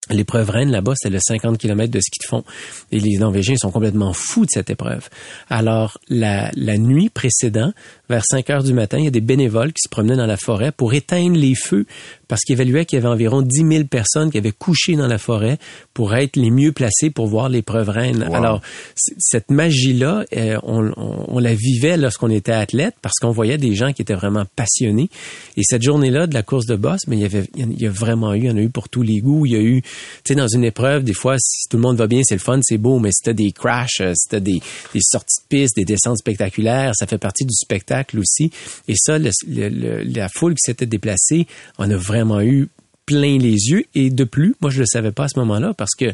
[0.09, 2.45] L'épreuve reine là-bas, c'est le 50 km de ski de fond.
[2.93, 5.09] Et les Norvégiens sont complètement fous de cette épreuve.
[5.49, 7.75] Alors, la, la nuit précédente,
[8.09, 10.37] vers 5 heures du matin, il y a des bénévoles qui se promenaient dans la
[10.37, 11.87] forêt pour éteindre les feux
[12.29, 15.19] parce qu'ils évaluaient qu'il y avait environ 10 000 personnes qui avaient couché dans la
[15.19, 15.59] forêt
[15.95, 18.29] pour être les mieux placées pour voir l'épreuve reine.
[18.33, 18.61] Alors,
[18.95, 23.93] cette magie-là, euh, on, on, la vivait lorsqu'on était athlète parce qu'on voyait des gens
[23.93, 25.09] qui étaient vraiment passionnés.
[25.57, 27.91] Et cette journée-là de la course de boss, mais il y avait, il y a
[27.91, 29.47] vraiment eu, il y en a eu pour tous les goûts.
[29.47, 29.89] Il y a eu, tu
[30.29, 32.59] sais, dans une épreuve, des fois, si tout le monde va bien, c'est le fun,
[32.63, 34.61] c'est beau, mais c'était des crashs, euh, c'était des,
[34.93, 38.51] des sorties de piste, des descentes spectaculaires, ça fait partie du spectacle aussi.
[38.89, 41.47] Et ça, la foule qui s'était déplacée,
[41.79, 42.69] on a vraiment eu
[43.07, 45.95] plein les yeux et de plus, moi je le savais pas à ce moment-là parce
[45.95, 46.07] que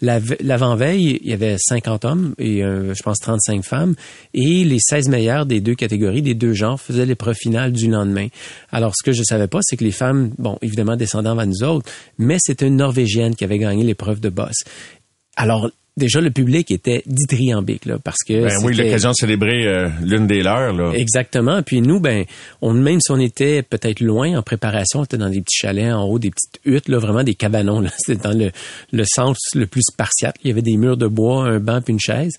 [0.00, 3.94] l'avant-veille, il y avait 50 hommes et euh, je pense 35 femmes
[4.32, 8.28] et les 16 meilleurs des deux catégories, des deux genres faisaient l'épreuve finale du lendemain.
[8.72, 11.62] Alors ce que je savais pas, c'est que les femmes, bon, évidemment descendant vers nous
[11.62, 14.56] autres, mais c'était une Norvégienne qui avait gagné l'épreuve de boss.
[15.36, 19.88] Alors déjà le public était dithyrambique là parce que ben oui l'occasion de célébrer euh,
[20.02, 20.92] l'une des leurs là.
[20.94, 21.62] Exactement.
[21.62, 22.24] Puis nous ben
[22.62, 25.92] on même si on était peut-être loin en préparation, on était dans des petits chalets
[25.92, 28.50] en haut des petites huttes là, vraiment des cabanons là, c'était dans le
[28.92, 30.36] le sens le plus spartiate.
[30.44, 32.34] Il y avait des murs de bois, un banc puis une chaise.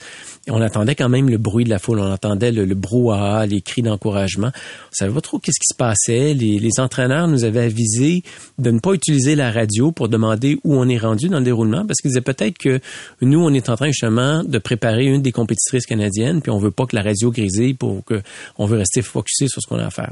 [0.47, 3.45] Et on attendait quand même le bruit de la foule, on entendait le, le brouhaha,
[3.45, 4.51] les cris d'encouragement.
[4.53, 6.33] On savait pas trop qu'est-ce qui se passait.
[6.33, 8.23] Les, les entraîneurs nous avaient avisé
[8.57, 11.85] de ne pas utiliser la radio pour demander où on est rendu dans le déroulement
[11.85, 12.79] parce qu'ils disaient peut-être que
[13.21, 16.71] nous on est en train justement de préparer une des compétitrices canadiennes, puis on veut
[16.71, 18.21] pas que la radio grisille pour que
[18.57, 20.11] on veut rester focusé sur ce qu'on a à faire.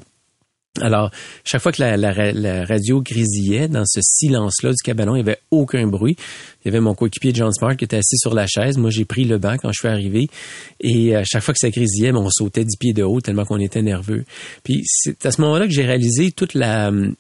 [0.82, 1.12] Alors,
[1.44, 5.88] chaque fois que la, radio grisillait, dans ce silence-là du cabanon, il n'y avait aucun
[5.88, 6.16] bruit.
[6.64, 8.78] Il y avait mon coéquipier John Smart qui était assis sur la chaise.
[8.78, 10.30] Moi, j'ai pris le banc quand je suis arrivé.
[10.80, 13.22] Et à euh, chaque fois que ça grisillait, ben, on sautait dix pieds de haut
[13.22, 14.26] tellement qu'on était nerveux.
[14.64, 17.16] Puis c'est à ce moment-là que j'ai réalisé toute la, hum,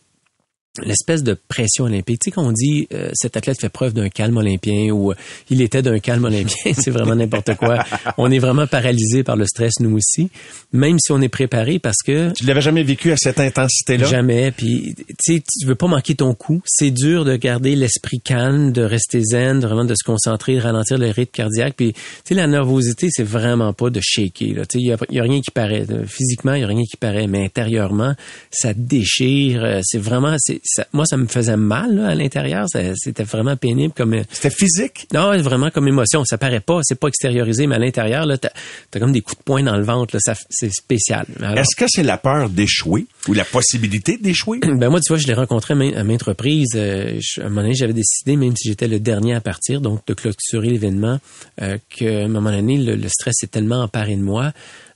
[0.83, 2.19] l'espèce de pression olympique.
[2.21, 5.15] Tu sais, quand on dit euh, cet athlète fait preuve d'un calme olympien ou euh,
[5.49, 7.83] il était d'un calme olympien, c'est vraiment n'importe quoi.
[8.17, 10.29] On est vraiment paralysé par le stress, nous aussi,
[10.73, 12.31] même si on est préparé parce que...
[12.33, 14.07] Tu l'avais jamais vécu à cette intensité-là?
[14.07, 14.51] Jamais.
[14.51, 16.61] Puis, tu sais, tu veux pas manquer ton coup.
[16.65, 20.61] C'est dur de garder l'esprit calme, de rester zen, de vraiment de se concentrer, de
[20.61, 21.75] ralentir le rythme cardiaque.
[21.75, 24.67] Puis, tu sais, la nervosité, c'est vraiment pas de shaker.
[24.67, 25.85] Tu sais, il y a, rien qui paraît.
[26.07, 28.13] Physiquement, il y a rien qui paraît, mais intérieurement,
[28.51, 29.63] ça déchire.
[29.63, 30.35] Euh, c'est vraiment...
[30.37, 32.65] c'est ça, moi, ça me faisait mal là, à l'intérieur.
[32.95, 34.15] C'était vraiment pénible comme.
[34.31, 35.07] C'était physique?
[35.13, 36.23] Non, vraiment comme émotion.
[36.25, 38.49] Ça paraît pas, c'est pas extériorisé, mais à l'intérieur, là, t'as
[38.93, 40.17] as comme des coups de poing dans le ventre.
[40.49, 41.25] C'est spécial.
[41.55, 44.59] Est-ce que c'est la peur d'échouer ou la possibilité d'échouer?
[44.77, 46.73] Ben moi, tu vois, je l'ai rencontré à main- à maintes reprises.
[46.75, 49.81] Euh, je- à un moment donné, j'avais décidé, même si j'étais le dernier à partir,
[49.81, 51.19] donc de clôturer l'événement,
[51.61, 54.51] euh, qu'à un moment donné, le, le stress est tellement emparé de moi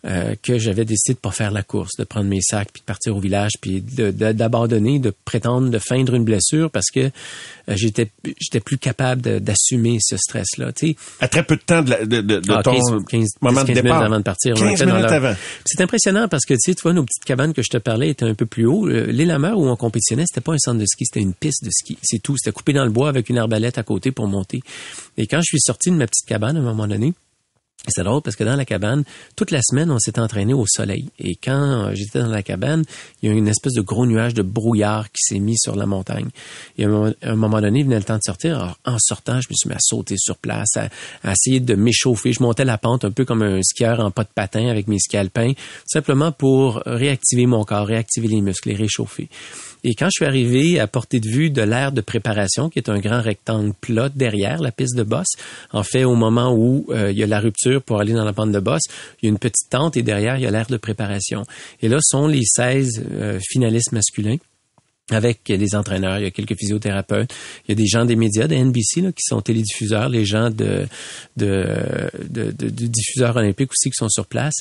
[0.05, 2.85] euh, que j'avais décidé de pas faire la course, de prendre mes sacs, puis de
[2.85, 6.99] partir au village, puis de- de- d'abandonner, de, prétendre de feindre une blessure parce que
[7.01, 7.09] euh,
[7.75, 10.71] j'étais j'étais plus capable de- d'assumer ce stress-là.
[10.73, 13.05] Tu sais, À très peu de temps de, la- de, de- de ah, ton 15,
[13.09, 14.03] 15, moment 15 de minutes départ.
[14.03, 14.53] avant de partir.
[14.57, 15.35] on 15 était dans minutes avant.
[15.65, 18.09] C'est impressionnant parce que, tu sais, tu vois, nos petites cabanes que je te parlais
[18.09, 18.87] étaient un peu plus haut.
[18.87, 21.33] Euh, L'île à mer où on compétitionnait, c'était pas un centre de ski, c'était une
[21.35, 21.97] piste de ski.
[22.01, 22.35] C'est tout.
[22.37, 24.61] C'était coupé dans le bois avec une arbalète à côté pour monter.
[25.17, 27.13] Et quand je suis sorti de ma petite cabane, à un moment donné,
[27.87, 29.03] c'est drôle parce que dans la cabane,
[29.35, 31.09] toute la semaine, on s'est entraîné au soleil.
[31.17, 32.83] Et quand euh, j'étais dans la cabane,
[33.21, 35.87] il y a une espèce de gros nuage de brouillard qui s'est mis sur la
[35.87, 36.29] montagne.
[36.77, 38.59] Et à un moment, donné, il venait le temps de sortir.
[38.59, 40.89] Alors, en sortant, je me suis mis à sauter sur place, à,
[41.23, 42.33] à essayer de m'échauffer.
[42.33, 44.99] Je montais la pente un peu comme un skieur en pas de patin avec mes
[44.99, 45.53] skis alpins,
[45.87, 49.27] simplement pour réactiver mon corps, réactiver les muscles, les réchauffer.
[49.83, 52.89] Et quand je suis arrivé à portée de vue de l'aire de préparation, qui est
[52.89, 55.31] un grand rectangle plat derrière la piste de bosse,
[55.71, 58.33] en fait, au moment où euh, il y a la rupture pour aller dans la
[58.33, 58.83] pente de bosse,
[59.21, 61.43] il y a une petite tente et derrière, il y a l'aire de préparation.
[61.81, 64.37] Et là sont les 16 euh, finalistes masculins
[65.09, 67.33] avec les entraîneurs, il y a quelques physiothérapeutes,
[67.67, 70.49] il y a des gens des médias, de NBC, là, qui sont télédiffuseurs, les gens
[70.49, 70.87] de,
[71.35, 71.65] de,
[72.29, 74.53] de- de diffuseurs olympiques aussi qui sont sur place.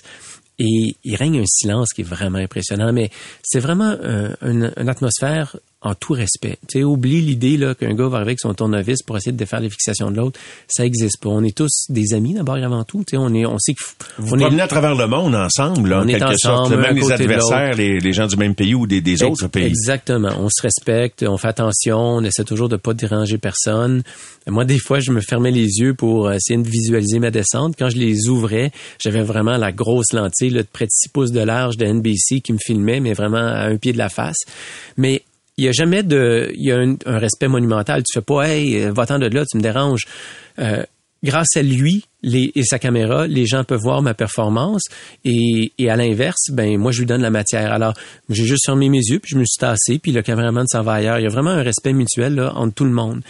[0.63, 3.11] Et il règne un silence qui est vraiment impressionnant, mais
[3.43, 3.97] c'est vraiment
[4.43, 6.59] une atmosphère en tout respect.
[6.69, 9.37] Tu sais, oublie l'idée là qu'un gars va arriver avec son tournevis pour essayer de
[9.39, 10.39] défaire les fixations de l'autre.
[10.69, 11.31] Ça existe pas.
[11.31, 12.99] On est tous des amis d'abord et avant tout.
[12.99, 13.83] Tu sais, on est, on sait que
[14.19, 16.67] Vous on est- promenez à travers le monde ensemble, là, en On est quelque sorte.
[16.67, 19.49] ensemble, Même un les adversaires, les, les gens du même pays ou des, des autres
[19.49, 19.65] pays.
[19.65, 20.31] Exactement.
[20.39, 24.03] On se respecte, on fait attention, on essaie toujours de pas déranger personne.
[24.47, 27.75] Moi, des fois, je me fermais les yeux pour essayer de visualiser ma descente.
[27.79, 28.71] Quand je les ouvrais,
[29.03, 32.41] j'avais vraiment la grosse lentille là, de près de 6 pouces de large de NBC
[32.43, 34.39] qui me filmait, mais vraiment à un pied de la face.
[34.97, 35.23] Mais
[35.61, 38.03] il y a jamais de, il y a un, respect monumental.
[38.03, 40.07] Tu fais pas, hey, euh, va-t'en de là, tu me déranges.
[40.59, 40.83] Euh,
[41.23, 44.85] grâce à lui et sa caméra, les gens peuvent voir ma performance
[45.25, 47.73] et, et à l'inverse, ben moi je lui donne la matière.
[47.73, 47.93] Alors
[48.31, 50.95] j'ai juste fermé mes yeux puis je me suis tassé puis le caméraman s'en va
[50.95, 51.19] ailleurs.
[51.19, 53.23] Il y a vraiment un respect mutuel là, entre tout le monde.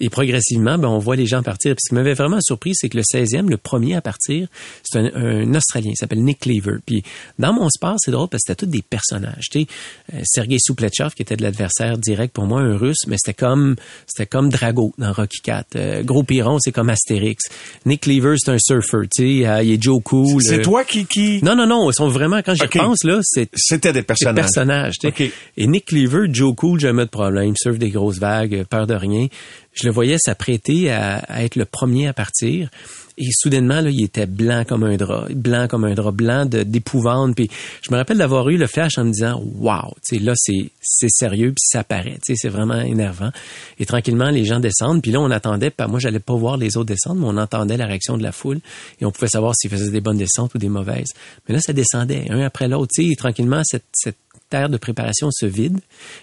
[0.00, 1.72] Et progressivement, ben on voit les gens partir.
[1.74, 4.48] Puis ce qui m'avait vraiment surpris, c'est que le 16e, le premier à partir,
[4.82, 6.78] c'est un, un Australien, il s'appelle Nick Cleaver.
[6.84, 7.02] Puis
[7.38, 9.44] dans mon sport, c'est drôle parce que c'était tous des personnages.
[9.50, 9.66] Tu sais,
[10.14, 13.76] euh, Sergei Soupletchov qui était de l'adversaire direct pour moi, un Russe, mais c'était comme
[14.06, 15.66] c'était comme Drago dans Rocky 4.
[15.76, 17.44] Euh, Gros Piron, c'est comme Astérix.
[17.86, 19.08] Nick Cleaver, c'est un surfer.
[19.14, 20.42] Tu sais, euh, il est Joe Cool.
[20.42, 21.40] C'est euh, toi qui, qui...
[21.42, 22.78] non, non, non, ils sont vraiment, quand j'y Ok.
[22.78, 24.34] pense, là, c'est C'était des des personnages.
[24.34, 24.94] personnages.
[25.00, 25.24] tu sais.
[25.26, 25.32] Ok.
[25.56, 28.94] Et Nick Cleaver, Joe Cool, jamais de problème, surfe des grosses vagues, euh, peur de
[28.94, 29.28] rien.
[29.74, 32.70] Je le voyais s'apprêter à, être le premier à partir.
[33.16, 37.36] Et soudainement, là, il était blanc comme un drap, blanc comme un drap, blanc d'épouvante.
[37.36, 37.48] Puis
[37.82, 41.52] je me rappelle d'avoir eu le flash en me disant, wow, tu là, c'est sérieux,
[41.52, 43.30] puis ça paraît, c'est vraiment énervant.
[43.78, 45.00] Et tranquillement, les gens descendent.
[45.00, 47.76] Puis là, on attendait, pas moi, j'allais pas voir les autres descendre, mais on entendait
[47.76, 48.58] la réaction de la foule
[49.00, 51.12] et on pouvait savoir s'ils faisaient des bonnes descentes ou des mauvaises.
[51.48, 54.16] Mais là, ça descendait, un après l'autre, tu tranquillement, cette, cette
[54.54, 55.78] terre de préparation se vide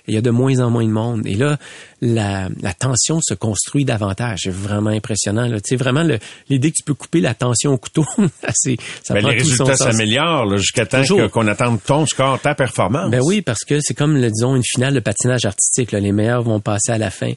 [0.07, 1.27] il y a de moins en moins de monde.
[1.27, 1.57] Et là,
[2.01, 4.41] la, la tension se construit davantage.
[4.43, 5.47] C'est vraiment impressionnant.
[5.47, 5.57] Là.
[5.59, 6.03] Tu sais, vraiment,
[6.49, 8.05] l'idée que tu peux couper la tension au couteau,
[8.53, 12.55] c'est, ça Ben, prend les tout résultats s'améliorent jusqu'à temps qu'on attende ton score, ta
[12.55, 13.11] performance.
[13.11, 15.91] Ben oui, parce que c'est comme, le- disons, une finale de patinage artistique.
[15.91, 15.99] Là.
[15.99, 17.34] Les meilleurs vont passer à la fin.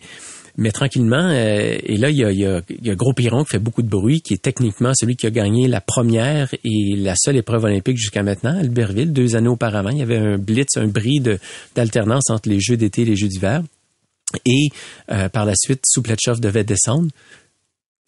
[0.57, 3.83] Mais tranquillement, euh, et là, il y a, y, a, Gros Piron qui fait beaucoup
[3.83, 7.65] de bruit, qui est techniquement celui qui a gagné la première et la seule épreuve
[7.65, 9.91] olympique jusqu'à maintenant, Albertville, deux années auparavant.
[9.91, 11.21] Il y avait un blitz, un bris
[11.75, 13.63] d'alternance entre les Jeux d'été et les Jeux d'hiver.
[14.47, 14.69] Et
[15.11, 17.09] euh, par la suite, Soupletchov devait descendre.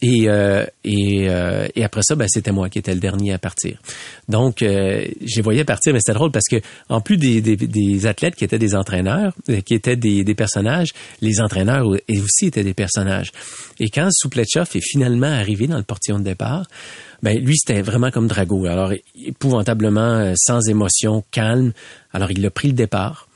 [0.03, 3.39] Et, euh, et, euh, et après ça, ben, c'était moi qui étais le dernier à
[3.39, 3.79] partir.
[4.29, 6.57] Donc, euh, les voyais partir, mais c'était drôle parce que
[6.91, 10.35] en plus des, des, des athlètes qui étaient des entraîneurs, euh, qui étaient des, des
[10.35, 10.91] personnages,
[11.23, 13.33] les entraîneurs aussi étaient des personnages.
[13.81, 16.67] Et quand Soupletchov est finalement arrivé dans le portillon de départ,
[17.23, 18.67] ben lui c'était vraiment comme Drago.
[18.67, 18.93] Alors
[19.25, 21.73] épouvantablement euh, sans émotion, calme.
[22.13, 23.29] Alors il a pris le départ.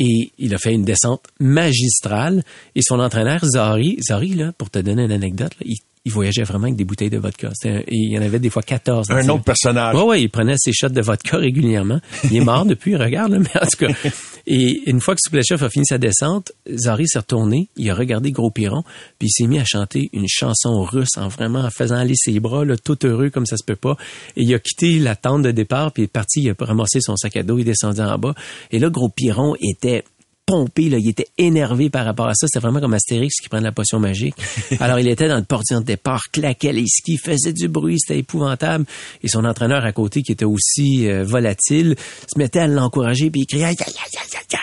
[0.00, 2.42] Et il a fait une descente magistrale.
[2.74, 6.42] Et son entraîneur, Zari, Zari, là, pour te donner une anecdote, là, il, il voyageait
[6.42, 7.50] vraiment avec des bouteilles de vodka.
[7.64, 9.08] Un- et il y en avait des fois 14.
[9.08, 9.94] dans Un autre personnage.
[9.96, 11.98] Ouais, ouais, il prenait ses shots de vodka régulièrement.
[12.24, 14.10] Il est mort depuis, regarde, là, mais en tout cas.
[14.46, 18.30] Et une fois que Souplechev a fini sa descente, Zari s'est retourné, il a regardé
[18.30, 18.82] Gros Piron,
[19.18, 22.38] puis il s'est mis à chanter une chanson russe en vraiment en faisant aller ses
[22.40, 23.96] bras, là, tout heureux comme ça se peut pas.
[24.36, 27.00] Et il a quitté la tente de départ, puis il est parti, il a ramassé
[27.00, 28.34] son sac à dos, il est descendu en bas.
[28.70, 30.04] Et là, Gros Piron était
[30.46, 32.46] pompé, là, il était énervé par rapport à ça.
[32.46, 34.34] C'était vraiment comme Astérix qui prend la potion magique.
[34.80, 38.18] Alors, il était dans le portillon de départ, claquait les skis, faisait du bruit, c'était
[38.18, 38.84] épouvantable.
[39.22, 41.96] Et son entraîneur à côté, qui était aussi euh, volatile,
[42.32, 43.74] se mettait à l'encourager, puis il criait,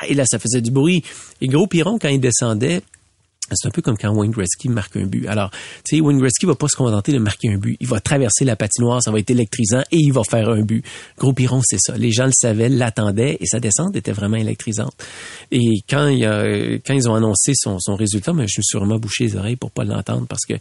[0.08, 1.04] et là, ça faisait du bruit.
[1.42, 2.82] Et Gros Piron, quand il descendait,
[3.56, 5.28] c'est un peu comme quand Wayne Gretzky marque un but.
[5.28, 5.52] Alors,
[5.84, 7.78] tu sais, Wayne Gretzky va pas se contenter de marquer un but.
[7.80, 10.84] Il va traverser la patinoire, ça va être électrisant et il va faire un but.
[11.18, 11.98] Gros Piron, c'est ça.
[11.98, 14.94] Les gens le savaient, l'attendaient et sa descente était vraiment électrisante.
[15.52, 16.44] Et quand, il a,
[16.86, 19.84] quand ils ont annoncé son, résultat, je me suis vraiment bouché les oreilles pour pas
[19.84, 20.54] l'entendre parce que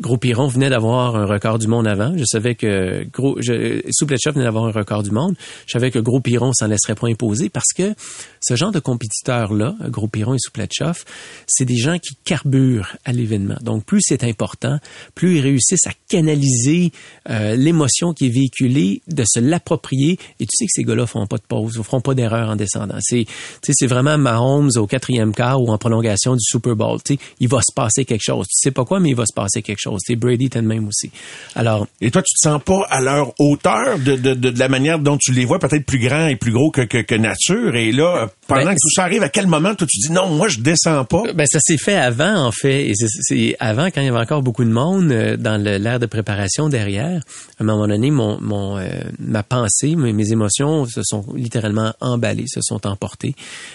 [0.00, 2.16] Gros Piron venait d'avoir un record du monde avant.
[2.16, 3.82] Je savais que Gros, je,
[4.30, 5.34] venait d'avoir un record du monde.
[5.66, 6.22] Je savais que Gros
[6.52, 7.94] s'en laisserait pas imposer parce que
[8.40, 11.04] ce genre de compétiteurs-là, Gros Piron et Soupletchov,
[11.46, 13.56] c'est des gens qui carburent à l'événement.
[13.62, 14.78] Donc, plus c'est important,
[15.14, 16.92] plus ils réussissent à canaliser
[17.30, 20.18] euh, l'émotion qui est véhiculée, de se l'approprier.
[20.38, 22.56] Et tu sais que ces gars-là font pas de pause, ils feront pas d'erreur en
[22.56, 22.98] descendant.
[23.00, 23.26] C'est,
[23.62, 26.98] c'est vraiment Mahomes au quatrième quart ou en prolongation du Super Bowl.
[27.06, 28.46] sais, il va se passer quelque chose.
[28.46, 29.87] Tu sais pas quoi, mais il va se passer quelque chose.
[29.98, 31.10] C'est Brady était même aussi.
[31.54, 31.86] Alors.
[32.00, 35.16] Et toi, tu te sens pas à leur hauteur de, de, de, la manière dont
[35.18, 37.76] tu les vois, peut-être plus grands et plus gros que, que, que nature?
[37.76, 40.28] Et là, pendant ben, que tout ça arrive, à quel moment toi tu dis non,
[40.28, 41.32] moi je descends pas?
[41.34, 42.88] Ben ça s'est fait avant en fait.
[42.88, 46.06] Et c'est avant quand il y avait encore beaucoup de monde euh, dans l'air de
[46.06, 47.22] préparation derrière.
[47.58, 51.92] À un moment donné, mon, mon euh, ma pensée, mes, mes, émotions se sont littéralement
[52.00, 53.34] emballées, se sont emportées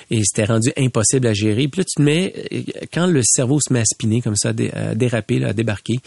[0.09, 1.67] et c'était rendu impossible à gérer.
[1.67, 2.61] Puis là tu te mets euh,
[2.93, 5.99] quand le cerveau se met à spinner comme ça, à déraper, à débarquer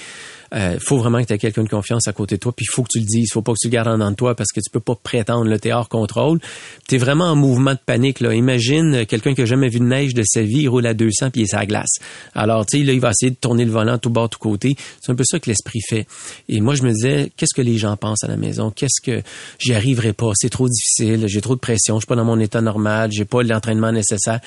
[0.55, 2.73] euh, faut vraiment que tu aies quelqu'un de confiance à côté de toi, puis il
[2.73, 4.35] faut que tu le dises, faut pas que tu le gardes en dedans de toi
[4.35, 6.41] parce que tu peux pas prétendre, le t'es hors contrôle.
[6.89, 8.21] Tu es vraiment en mouvement de panique.
[8.21, 8.35] Là.
[8.35, 11.31] Imagine quelqu'un qui a jamais vu de neige de sa vie, il roule à 200
[11.31, 11.99] puis il est glace.
[12.35, 14.77] Alors, tu sais, là, il va essayer de tourner le volant tout bas, tout côté.
[15.01, 16.07] C'est un peu ça que l'esprit fait.
[16.49, 18.71] Et moi, je me disais, qu'est-ce que les gens pensent à la maison?
[18.71, 19.23] Qu'est-ce que
[19.59, 20.31] j'y arriverai pas?
[20.35, 23.25] C'est trop difficile, j'ai trop de pression, je suis pas dans mon état normal, j'ai
[23.25, 24.41] pas l'entraînement nécessaire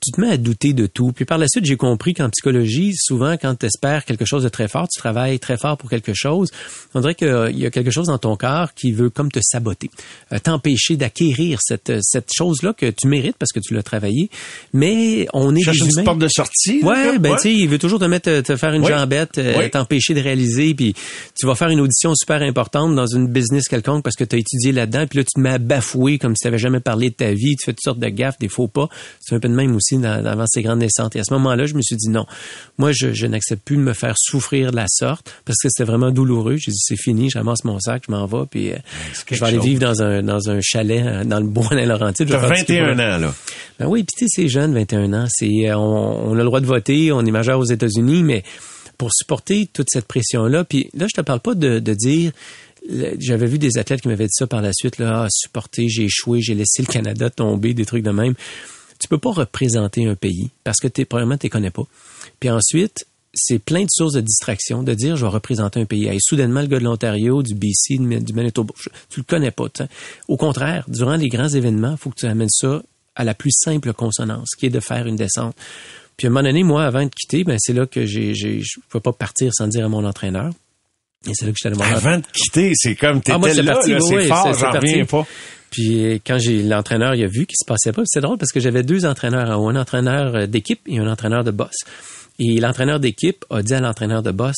[0.00, 1.12] tu te mets à douter de tout.
[1.12, 4.48] Puis par la suite, j'ai compris qu'en psychologie, souvent, quand tu espères quelque chose de
[4.48, 6.50] très fort, tu travailles très fort pour quelque chose,
[6.94, 9.90] on dirait qu'il y a quelque chose dans ton corps qui veut comme te saboter,
[10.32, 14.30] euh, t'empêcher d'acquérir cette, cette chose-là que tu mérites parce que tu l'as travaillé.
[14.72, 16.00] Mais on est Cherche des humains.
[16.00, 16.82] une porte de sortie.
[16.82, 20.14] Ouais, ben tu sais, il veut toujours te mettre, te faire une jambette, euh, t'empêcher
[20.14, 20.94] de réaliser, puis
[21.38, 24.38] tu vas faire une audition super importante dans une business quelconque parce que tu as
[24.38, 27.10] étudié là-dedans, puis là, tu te mets à bafouer comme si tu n'avais jamais parlé
[27.10, 28.88] de ta vie, tu fais toutes sortes de gaffes, des faux pas.
[29.20, 31.14] C'est un peu de même aussi avant ces grandes naissances.
[31.14, 32.26] Et à ce moment-là, je me suis dit non,
[32.78, 36.10] moi, je, n'accepte plus de me faire souffrir de la sorte parce que c'était vraiment
[36.10, 36.56] douloureux.
[36.56, 38.76] J'ai dit c'est fini, je ramasse mon sac, je m'en vais, puis euh,
[39.30, 42.28] je vais aller vivre dans un dans un chalet euh, dans le bois d'un Laurentide.
[42.28, 43.34] T'as 21 ans là.
[43.78, 45.26] Ben oui, puis tu sais, c'est jeune, 21 ans.
[45.28, 48.42] C'est euh, on, a le droit de voter, on est majeur aux États-Unis, mais
[48.98, 52.32] pour supporter toute cette pression-là, puis là, je te parle pas de, de dire
[53.18, 56.04] j'avais vu des athlètes qui m'avaient dit ça par la suite, là, ah, supporter, j'ai
[56.04, 58.34] échoué, j'ai laissé le Canada tomber, des trucs de même
[58.98, 61.84] tu peux pas représenter un pays parce que t'es, premièrement, tu connais pas.
[62.40, 66.06] Puis ensuite, c'est plein de sources de distraction de dire je vais représenter un pays.
[66.06, 68.74] Et soudainement, le gars de l'Ontario, du BC, du Manitoba,
[69.10, 69.66] tu le connais pas.
[70.28, 72.82] Au contraire, durant les grands événements, il faut que tu amènes ça
[73.14, 75.56] à la plus simple consonance, qui est de faire une descente.
[76.16, 78.60] Puis à un moment donné, moi, avant de quitter, ben c'est là que j'ai, j'ai
[78.60, 80.50] je peux pas partir sans dire à mon entraîneur.
[81.28, 83.62] Et c'est là que je suis allé Avant de quitter, c'est comme t'étais ah, là,
[83.62, 85.26] là c'est fort, j'en reviens pas.
[85.76, 88.00] Puis quand j'ai l'entraîneur, il a vu qu'il se passait pas.
[88.06, 91.50] C'est drôle parce que j'avais deux entraîneurs, un entraîneur euh, d'équipe et un entraîneur de
[91.50, 91.74] boss.
[92.38, 94.56] Et l'entraîneur d'équipe a dit à l'entraîneur de boss,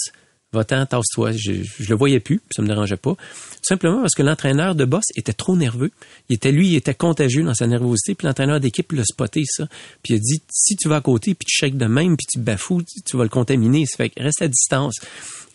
[0.53, 1.33] va-t'en, tasse-toi.
[1.33, 3.17] Je, je le voyais plus, ça me dérangeait pas.
[3.63, 5.91] Simplement parce que l'entraîneur de boss était trop nerveux.
[6.29, 8.15] Il était lui, il était contagieux dans sa nervosité.
[8.15, 9.67] Puis l'entraîneur d'équipe l'a spoté ça.
[10.05, 12.27] Puis il a dit, si tu vas à côté, puis tu shakes de même, puis
[12.31, 13.87] tu bafoues, tu vas le contaminer.
[13.87, 14.95] Ça fait reste à distance.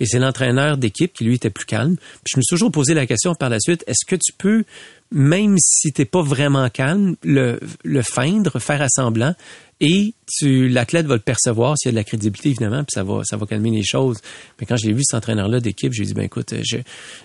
[0.02, 1.96] Et c'est l'entraîneur d'équipe qui lui était plus calme.
[1.96, 4.66] Puis je me suis toujours posé la question par la suite, est-ce que tu peux
[5.14, 9.36] même si t'es pas vraiment calme, le, le feindre, faire assemblant,
[9.80, 13.04] et tu l'athlète va le percevoir s'il y a de la crédibilité évidemment puis ça
[13.04, 14.20] va ça va calmer les choses.
[14.60, 16.78] Mais quand je l'ai vu cet entraîneur là d'équipe j'ai dit ben écoute je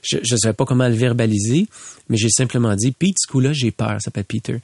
[0.02, 1.66] je je savais pas comment le verbaliser
[2.08, 4.58] mais j'ai simplement dit Pete ce coup là j'ai peur ça s'appelle Peter.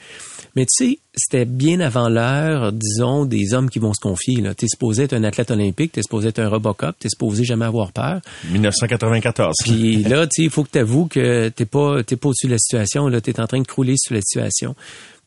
[0.57, 4.55] Mais tu sais c'était bien avant l'heure disons des hommes qui vont se confier là.
[4.55, 7.93] T'es supposé être un athlète olympique t'es supposé être un Robocop t'es supposé jamais avoir
[7.93, 8.21] peur.
[8.51, 12.29] 1994 puis là tu sais il faut que tu avoues que t'es pas t'es pas
[12.29, 13.21] au-dessus de la situation là.
[13.21, 14.75] T'es en train de crouler sur la situation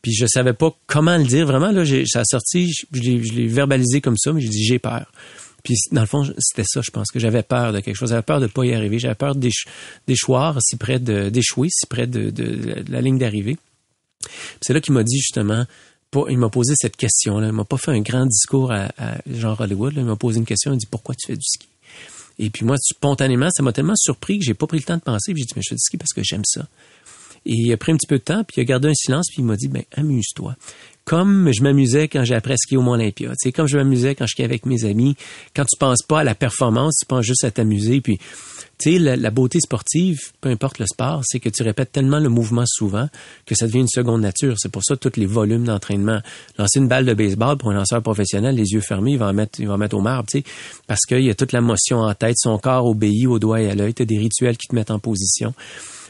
[0.02, 1.46] puis je savais pas comment le dire.
[1.46, 5.10] Vraiment, là, ça a sorti, je, l'ai verbalisé comme ça, mais j'ai dit j'ai peur.
[5.64, 8.10] Puis dans le fond, c'était ça, je pense, que j'avais peur de quelque chose.
[8.10, 8.98] J'avais peur de pas y arriver.
[8.98, 12.32] J'avais peur d'échoir si près de d'échouer si près de,
[12.88, 13.56] la ligne d'arrivée.
[14.60, 15.66] C'est là qu'il m'a dit justement,
[16.28, 17.48] il m'a posé cette question-là.
[17.48, 18.88] Il m'a pas fait un grand discours à,
[19.26, 19.94] genre Hollywood.
[19.96, 20.70] Il m'a posé une question.
[20.70, 21.68] Il m'a dit pourquoi tu fais du ski?
[22.40, 25.02] Et puis moi, spontanément, ça m'a tellement surpris que j'ai pas pris le temps de
[25.02, 25.32] penser.
[25.36, 26.66] J'ai dit mais je fais du ski parce que j'aime ça.
[27.48, 29.26] Et il a pris un petit peu de temps, puis il a gardé un silence,
[29.28, 30.54] puis il m'a dit, ben, amuse-toi
[31.08, 33.32] comme je m'amusais quand j'ai appris à skier au Mont Olympia.
[33.38, 35.16] C'est comme je m'amusais quand je skiais avec mes amis.
[35.56, 38.02] Quand tu penses pas à la performance, tu penses juste à t'amuser.
[38.02, 38.18] Puis,
[38.78, 42.28] tu sais, la, beauté sportive, peu importe le sport, c'est que tu répètes tellement le
[42.28, 43.08] mouvement souvent
[43.46, 44.56] que ça devient une seconde nature.
[44.58, 46.20] C'est pour ça tous les volumes d'entraînement.
[46.58, 49.32] Lancer une balle de baseball pour un lanceur professionnel, les yeux fermés, il va en
[49.32, 50.44] mettre, il va en mettre au marbre, tu sais,
[50.86, 53.70] parce qu'il y a toute la motion en tête, son corps obéit au doigt et
[53.70, 53.94] à l'œil.
[53.94, 55.54] Tu as des rituels qui te mettent en position.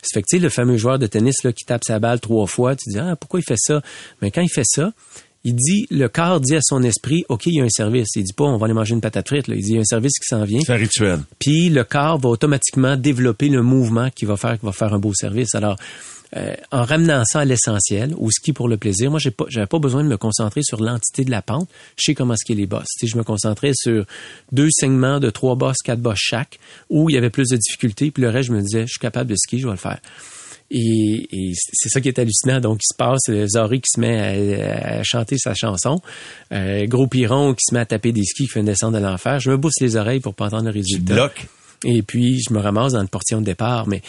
[0.02, 2.20] Ça fait que, tu sais, le fameux joueur de tennis là, qui tape sa balle
[2.20, 3.82] trois fois, tu dis, ah, pourquoi il fait ça?
[4.22, 4.92] Mais quand il fait ça,
[5.44, 8.08] il dit, le corps dit à son esprit, OK, il y a un service.
[8.16, 9.46] Il dit pas, on va aller manger une patate frite.
[9.48, 9.54] Là.
[9.54, 10.60] Il dit, il y a un service qui s'en vient.
[10.64, 11.20] C'est un rituel.
[11.38, 14.98] Puis le corps va automatiquement développer le mouvement qui va faire, qui va faire un
[14.98, 15.54] beau service.
[15.54, 15.76] Alors,
[16.36, 19.66] euh, en ramenant ça à l'essentiel, au ski pour le plaisir, moi, j'ai pas, j'avais
[19.66, 21.68] pas besoin de me concentrer sur l'entité de la pente.
[21.96, 22.88] Je sais comment skier les bosses.
[23.02, 24.04] je me concentrais sur
[24.52, 26.58] deux segments de trois bosses, quatre bosses chaque,
[26.90, 29.00] où il y avait plus de difficultés, puis le reste, je me disais, je suis
[29.00, 30.00] capable de skier, je vais le faire.
[30.70, 32.60] Et, c'est ça qui est hallucinant.
[32.60, 36.00] Donc, il se passe Zori qui se met à, chanter sa chanson,
[36.52, 38.98] euh, Gros Piron qui se met à taper des skis, qui fait une descente de
[38.98, 39.40] l'enfer.
[39.40, 41.32] Je me bousse les oreilles pour pas entendre le résultat.
[41.84, 43.86] Et puis, je me ramasse dans le portion de départ.
[43.86, 44.02] Mais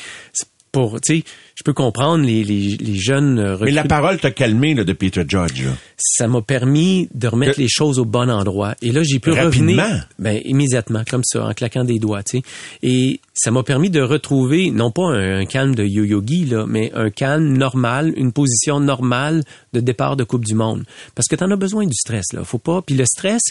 [0.71, 1.23] pour, tu sais,
[1.55, 3.65] je peux comprendre les, les, les jeunes recrues.
[3.65, 5.63] Mais la parole t'a calmé là, de Peter Judge.
[5.97, 8.75] Ça m'a permis de remettre les choses au bon endroit.
[8.81, 12.23] Et là, j'ai pu revenir ben, immédiatement, comme ça, en claquant des doigts.
[12.23, 12.43] Tu sais.
[12.83, 17.09] Et ça m'a permis de retrouver, non pas un, calme de yo-yogi, là, mais un
[17.09, 19.43] calme normal, une position normale
[19.73, 20.83] de départ de Coupe du Monde.
[21.15, 22.33] Parce que tu en as besoin du stress.
[22.33, 22.43] Là.
[22.43, 22.81] Faut pas.
[22.81, 23.41] Puis le stress,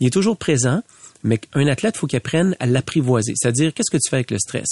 [0.00, 0.82] il est toujours présent.
[1.24, 3.34] Mais un athlète, faut qu'il apprenne à l'apprivoiser.
[3.36, 4.66] C'est-à-dire, qu'est-ce que tu fais avec le stress?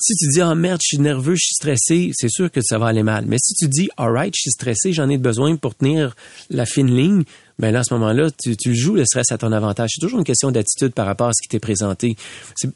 [0.00, 2.78] Si tu dis, ah merde, je suis nerveux, je suis stressé, c'est sûr que ça
[2.78, 3.24] va aller mal.
[3.26, 6.14] Mais si tu dis, alright, je suis stressé, j'en ai besoin pour tenir
[6.50, 7.24] la fine ligne,
[7.58, 9.90] ben là, à ce moment-là, tu, tu, joues le stress à ton avantage.
[9.92, 12.16] C'est toujours une question d'attitude par rapport à ce qui t'est présenté.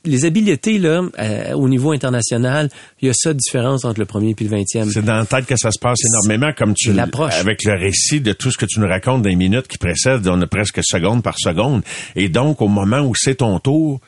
[0.04, 2.68] Les habiletés, là, euh, au niveau international,
[3.00, 4.90] il y a ça de différence entre le premier et le vingtième.
[4.90, 7.38] C'est dans la tête que ça se passe énormément, comme tu l'approches.
[7.38, 10.26] Avec le récit de tout ce que tu nous racontes dans les minutes qui précèdent,
[10.26, 11.82] on a presque seconde par seconde.
[12.16, 14.00] Et donc, au moment où c'est ton tour,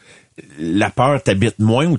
[0.59, 1.97] la peur t'habite moins ou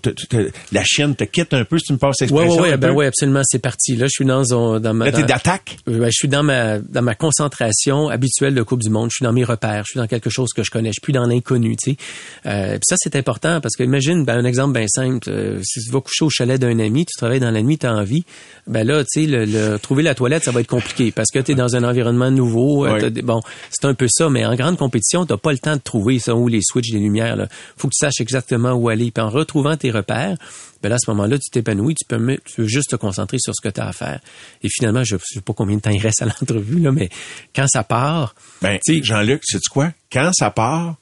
[0.74, 2.62] la chienne te quitte un peu si tu me passes l'expression?
[2.62, 3.96] Oui, oui, ben oui, absolument, c'est parti.
[3.96, 4.44] Là, je suis dans,
[4.80, 5.06] dans ma...
[5.06, 5.78] Là, t'es d'attaque?
[5.88, 9.10] je suis dans ma, dans ma concentration habituelle de Coupe du Monde.
[9.10, 9.84] Je suis dans mes repères.
[9.86, 10.90] Je suis dans quelque chose que je connais.
[10.90, 11.98] Je suis plus dans l'inconnu, tu sais.
[12.46, 15.30] Euh, ça, c'est important parce que imagine, ben, un exemple bien simple.
[15.30, 17.86] Euh, si tu vas coucher au chalet d'un ami, tu travailles dans la nuit, tu
[17.86, 18.26] as envie.
[18.68, 21.54] Ben là, tu sais, le, trouver la toilette, ça va être compliqué parce que tu
[21.54, 22.86] es dans un environnement nouveau.
[22.86, 25.82] Euh, bon, c'est un peu ça, mais en grande compétition, t'as pas le temps de
[25.82, 27.38] trouver ça où les switches des lumières.
[27.38, 27.48] Là.
[27.78, 29.12] Faut que tu saches exactement où aller.
[29.12, 30.36] Puis en retrouvant tes repères,
[30.82, 33.62] ben là, à ce moment-là, tu t'épanouis, tu peux, tu juste te concentrer sur ce
[33.62, 34.20] que tu as à faire.
[34.64, 37.10] Et finalement, je ne sais pas combien de temps il reste à l'entrevue, là, mais
[37.56, 38.34] quand ça part...
[38.62, 39.92] Ben, Jean-Luc, sais-tu quoi?
[40.12, 40.96] Quand ça part,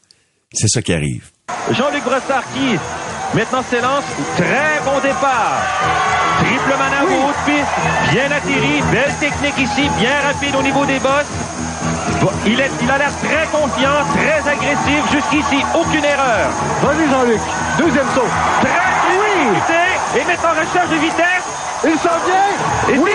[0.52, 1.30] c'est ça qui arrive.
[1.72, 2.78] Jean-Luc Brossard qui
[3.34, 4.04] maintenant s'élance.
[4.38, 5.64] Très bon départ.
[6.40, 11.53] Triple manœuvre haute piste, bien atterri, belle technique ici, bien rapide au niveau des bosses.
[12.46, 15.02] Il, est, il a l'air très confiant, très agressif.
[15.12, 16.50] Jusqu'ici, aucune erreur.
[16.82, 17.42] Vas-y, Jean-Luc.
[17.78, 18.28] Deuxième saut.
[18.62, 19.48] Très oui.
[20.16, 21.44] Et met en recherche de vitesse.
[21.86, 22.50] Il s'en vient.
[22.88, 23.12] oui, oui,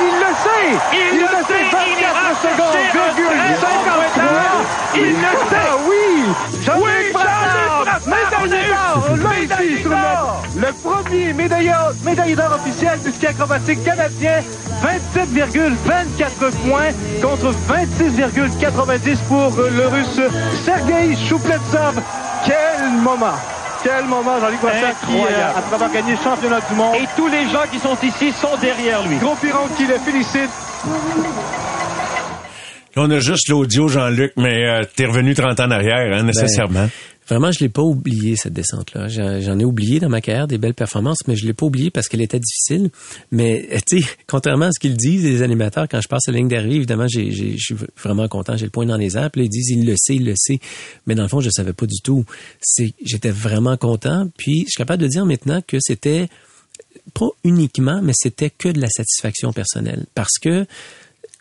[0.00, 0.68] il le sait.
[0.92, 1.64] Il, le sait.
[1.86, 2.74] Il ira secondes,
[4.94, 5.56] Il le sait.
[5.56, 6.06] Ah oui.
[6.62, 7.43] Jean-Luc Brassard.
[8.06, 9.16] Médaille d'or.
[9.16, 14.42] Là, ici, sur le, le premier médaillé d'or officiel du ski acrobatique canadien.
[14.82, 16.90] 27,24 points
[17.22, 20.20] contre 26,90 pour le russe
[20.64, 22.00] Sergei Choupletsov.
[22.44, 23.34] Quel moment!
[23.82, 26.94] Quel moment, Jean-Luc Boissard qui, euh, après avoir gagné le championnat du monde.
[26.94, 29.16] Et tous les gens qui sont ici sont derrière lui.
[29.18, 30.48] Gros Piron qui le félicite.
[32.96, 36.88] On a juste l'audio, Jean-Luc, mais euh, t'es revenu 30 ans en arrière, hein, nécessairement.
[37.28, 39.08] Vraiment, je l'ai pas oublié cette descente-là.
[39.08, 42.08] J'en ai oublié dans ma carrière des belles performances, mais je l'ai pas oublié parce
[42.08, 42.90] qu'elle était difficile.
[43.30, 46.48] Mais tu sais, contrairement à ce qu'ils disent les animateurs, quand je passe la ligne
[46.48, 48.56] d'arrivée, évidemment, je suis vraiment content.
[48.56, 49.30] J'ai le point dans les airs.
[49.30, 50.58] Puis ils disent, il le sait, il le sait.
[51.06, 52.24] Mais dans le fond, je savais pas du tout.
[52.60, 54.28] C'est, j'étais vraiment content.
[54.36, 56.28] Puis je suis capable de dire maintenant que c'était
[57.12, 60.66] pas uniquement, mais c'était que de la satisfaction personnelle, parce que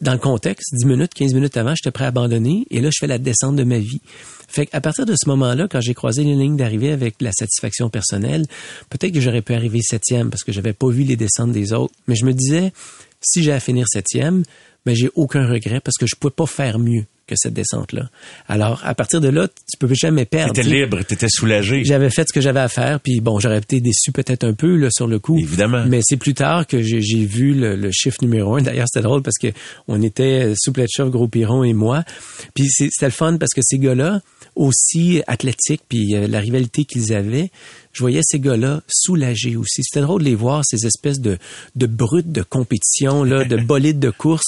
[0.04, 2.98] dans le contexte, 10 minutes, 15 minutes avant, j'étais prêt à abandonner et là, je
[3.00, 4.02] fais la descente de ma vie.
[4.48, 7.90] Fait qu'à partir de ce moment-là, quand j'ai croisé les lignes d'arrivée avec la satisfaction
[7.90, 8.46] personnelle,
[8.90, 11.94] peut-être que j'aurais pu arriver septième parce que j'avais pas vu les descentes des autres,
[12.08, 12.72] mais je me disais,
[13.22, 14.44] si j'ai à finir septième,
[14.86, 18.10] ben j'ai aucun regret parce que je pouvais pas faire mieux que cette descente-là.
[18.48, 20.54] Alors, à partir de là, tu peux jamais perdre.
[20.54, 21.84] T'étais libre, t'étais soulagé.
[21.86, 24.76] J'avais fait ce que j'avais à faire, puis bon, j'aurais été déçu peut-être un peu
[24.76, 25.38] là sur le coup.
[25.40, 25.86] Évidemment.
[25.88, 28.62] Mais c'est plus tard que j'ai vu le, chiffre numéro un.
[28.62, 29.48] D'ailleurs, c'était drôle parce que
[29.88, 32.04] on était Soupletchov, Gros Piron et moi.
[32.54, 34.22] Puis c'était le fun parce que ces gars-là,
[34.56, 37.50] aussi athlétiques, puis euh, la rivalité qu'ils avaient,
[37.92, 39.82] je voyais ces gars-là soulagés aussi.
[39.84, 41.38] C'était drôle de les voir, ces espèces de,
[41.76, 44.46] de brutes de compétition, là, de bolides de course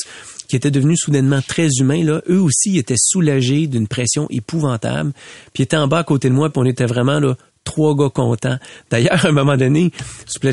[0.48, 5.12] qui étaient devenus soudainement très humains, là, eux aussi étaient soulagés d'une pression épouvantable,
[5.54, 7.36] puis étaient en bas à côté de moi, puis on était vraiment là
[7.66, 8.58] trois gars contents.
[8.90, 9.92] D'ailleurs, à un moment donné,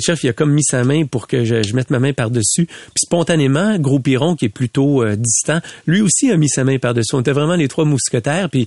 [0.04, 2.66] Chef, il a comme mis sa main pour que je, je mette ma main par-dessus.
[2.66, 6.78] Puis spontanément, Gros Piron, qui est plutôt euh, distant, lui aussi a mis sa main
[6.78, 7.14] par-dessus.
[7.14, 8.48] On était vraiment les trois mousquetaires.
[8.50, 8.66] Puis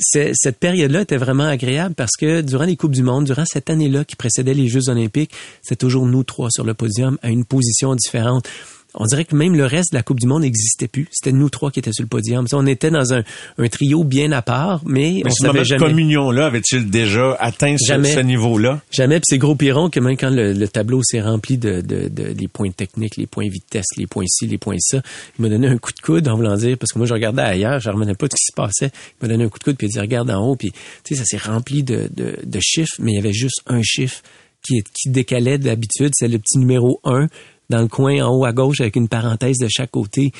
[0.00, 4.04] cette période-là était vraiment agréable parce que durant les Coupes du Monde, durant cette année-là
[4.04, 7.94] qui précédait les Jeux olympiques, c'est toujours nous trois sur le podium à une position
[7.94, 8.48] différente
[8.94, 11.08] on dirait que même le reste de la Coupe du Monde n'existait plus.
[11.10, 12.46] C'était nous trois qui étaient sur le podium.
[12.52, 13.22] On était dans un,
[13.68, 15.86] trio bien à part, mais, on savait jamais.
[15.86, 18.80] communion-là avait-il déjà atteint ce, niveau-là?
[18.90, 19.16] Jamais.
[19.16, 22.70] Puis c'est gros piron que même quand le, tableau s'est rempli de, de, les points
[22.70, 25.00] techniques, les points vitesse, les points ci, les points ça,
[25.38, 27.42] il m'a donné un coup de coude en voulant dire, parce que moi je regardais
[27.42, 28.92] ailleurs, je ne revenais pas de ce qui se passait.
[29.20, 30.72] Il m'a donné un coup de coude puis il a dit regarde en haut, puis
[31.04, 34.22] tu sais ça s'est rempli de, de, chiffres, mais il y avait juste un chiffre
[34.62, 37.26] qui, qui décalait d'habitude, c'est le petit numéro 1
[37.70, 40.32] dans le coin en haut à gauche avec une parenthèse de chaque côté.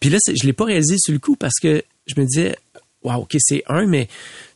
[0.00, 2.56] Puis là, je l'ai pas réalisé sur le coup parce que je me disais,
[3.02, 4.06] waouh, ok, c'est un, mais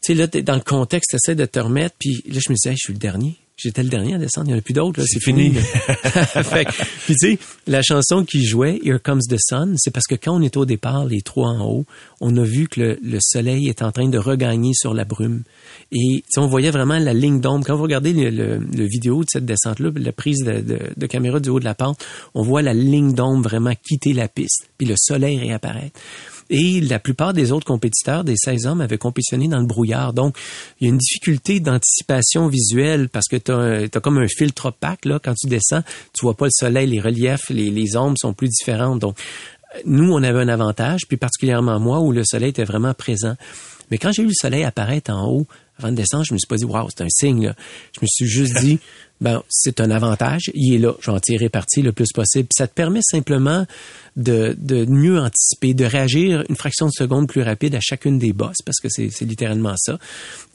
[0.02, 2.72] tu sais, là, dans le contexte, essaies de te remettre, puis là, je me disais,
[2.72, 3.36] je suis le dernier.
[3.56, 4.48] J'étais le dernier à descendre.
[4.48, 5.02] Il n'y en a plus d'autres.
[5.06, 5.52] C'est fini.
[5.54, 6.66] fait,
[7.04, 10.34] puis tu sais, la chanson qui jouait, Here Comes the Sun, c'est parce que quand
[10.36, 11.84] on est au départ, les trois en haut,
[12.20, 15.42] on a vu que le, soleil est en train de regagner sur la brume.
[15.92, 17.66] Et on voyait vraiment la ligne d'ombre.
[17.66, 21.60] Quand vous regardez le, vidéo de cette descente-là, la prise de, de, caméra du haut
[21.60, 22.02] de la pente,
[22.34, 26.00] on voit la ligne d'ombre vraiment quitter la piste, puis le soleil réapparaître.
[26.54, 30.12] Et la plupart des autres compétiteurs, des 16 hommes, avaient compétitionné dans le brouillard.
[30.12, 30.36] Donc,
[30.78, 35.06] il y a une difficulté d'anticipation visuelle parce que tu as, comme un filtre opaque.
[35.06, 35.80] Là, quand tu descends,
[36.12, 38.98] tu vois pas le soleil, les reliefs, les, ombres sont plus différentes.
[38.98, 39.16] Donc,
[39.86, 43.34] nous, on avait un avantage, puis particulièrement moi, où le soleil était vraiment présent.
[43.90, 45.46] Mais quand j'ai vu le soleil apparaître en haut,
[45.78, 47.54] avant de descendre, je me suis pas dit, waouh, c'est un signe.
[47.94, 48.78] Je me suis juste dit,
[49.22, 52.48] ben, c'est un avantage, il est là, je vais en tirer parti le plus possible.
[52.52, 53.66] ça te permet simplement
[54.16, 58.32] de, de mieux anticiper, de réagir une fraction de seconde plus rapide à chacune des
[58.32, 59.98] bosses, parce que c'est littéralement ça.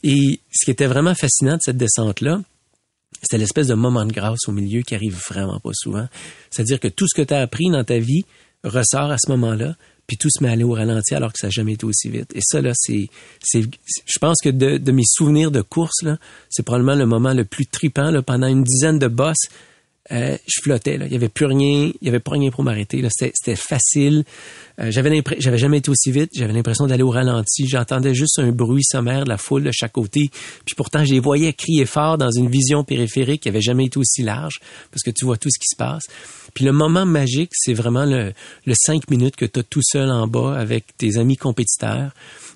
[0.04, 2.42] Et ce qui était vraiment fascinant de cette descente-là,
[3.22, 6.06] c'était l'espèce de moment de grâce au milieu qui arrive vraiment pas souvent.
[6.50, 8.26] C'est-à-dire que tout ce que tu as appris dans ta vie
[8.64, 9.76] ressort à ce moment-là,
[10.08, 12.32] puis tout se met à au ralenti alors que ça n'a jamais été aussi vite.
[12.34, 13.08] Et ça, là, c'est,
[13.40, 16.16] c'est, je pense que de, de mes souvenirs de course, là,
[16.48, 19.48] c'est probablement le moment le plus tripant, là, pendant une dizaine de bosses
[20.10, 20.96] euh, je flottais.
[20.96, 21.06] Là.
[21.06, 23.06] Il y avait plus rien, il y avait pas rien pour m'arrêter.
[23.10, 24.24] C'était facile.
[24.80, 26.30] Euh, j'avais j'avais jamais été aussi vite.
[26.34, 27.66] J'avais l'impression d'aller au ralenti.
[27.66, 30.30] J'entendais juste un bruit sommaire de la foule de chaque côté.
[30.64, 33.98] Puis pourtant, je les voyais crier fort dans une vision périphérique qui avait jamais été
[33.98, 36.04] aussi large parce que tu vois tout ce qui se passe.
[36.54, 38.32] Puis le moment magique, c'est vraiment le,
[38.64, 42.12] le cinq minutes que tu as tout seul en bas avec tes amis compétiteurs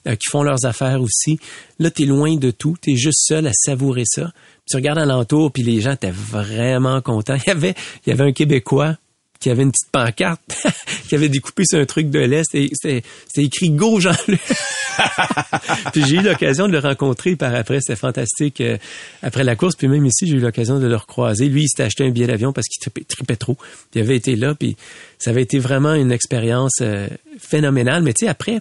[0.07, 1.39] euh, qui font leurs affaires aussi.
[1.79, 2.77] Là, tu loin de tout.
[2.81, 4.31] Tu es juste seul à savourer ça
[4.69, 7.37] tu regardes alentour, puis les gens étaient vraiment contents.
[7.47, 7.75] Il y avait,
[8.07, 8.97] il y avait un Québécois
[9.41, 10.41] qui avait une petite pancarte,
[11.09, 13.03] qui avait découpé sur un truc de l'Est et c'était
[13.37, 14.41] écrit Go Jean-Luc.
[15.93, 18.61] puis j'ai eu l'occasion de le rencontrer par après, c'était fantastique.
[18.61, 18.79] Euh,
[19.21, 21.49] après la course, puis même ici, j'ai eu l'occasion de le recroiser.
[21.49, 23.57] Lui, il s'était acheté un billet d'avion parce qu'il tripait, trop.
[23.97, 24.77] il avait été là, puis
[25.19, 27.09] ça avait été vraiment une expérience euh,
[27.41, 28.05] phénoménale.
[28.05, 28.61] Mais tu sais, après,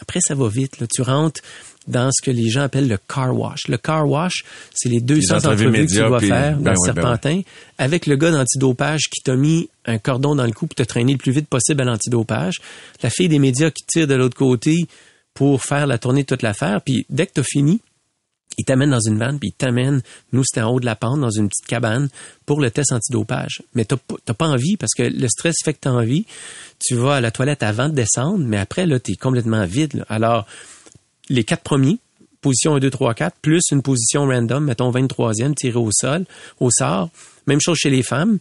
[0.00, 0.80] après ça va vite.
[0.80, 0.86] Là.
[0.92, 1.40] Tu rentres,
[1.86, 3.68] dans ce que les gens appellent le car wash.
[3.68, 6.94] Le car wash, c'est les 200 entrevues que tu dois faire dans ben le ben
[6.94, 7.40] Serpentin
[7.78, 11.12] avec le gars d'antidopage qui t'a mis un cordon dans le cou pour te traîner
[11.12, 12.56] le plus vite possible à l'antidopage.
[13.02, 14.86] La fille des médias qui tire de l'autre côté
[15.34, 16.80] pour faire la tournée de toute l'affaire.
[16.82, 17.80] Puis dès que tu as fini,
[18.58, 21.20] il t'amène dans une vanne, puis il t'amène, nous c'était en haut de la pente,
[21.20, 22.08] dans une petite cabane,
[22.46, 23.62] pour le test antidopage.
[23.74, 26.26] Mais t'as pas envie, parce que le stress fait que t'as envie.
[26.78, 30.04] Tu vas à la toilette avant de descendre, mais après, là, t'es complètement vide.
[30.08, 30.46] Alors,
[31.28, 31.98] les quatre premiers,
[32.40, 36.24] position 1, 2, 3, 4, plus une position random, mettons 23e, tiré au sol,
[36.58, 37.10] au sort.
[37.46, 38.38] Même chose chez les femmes.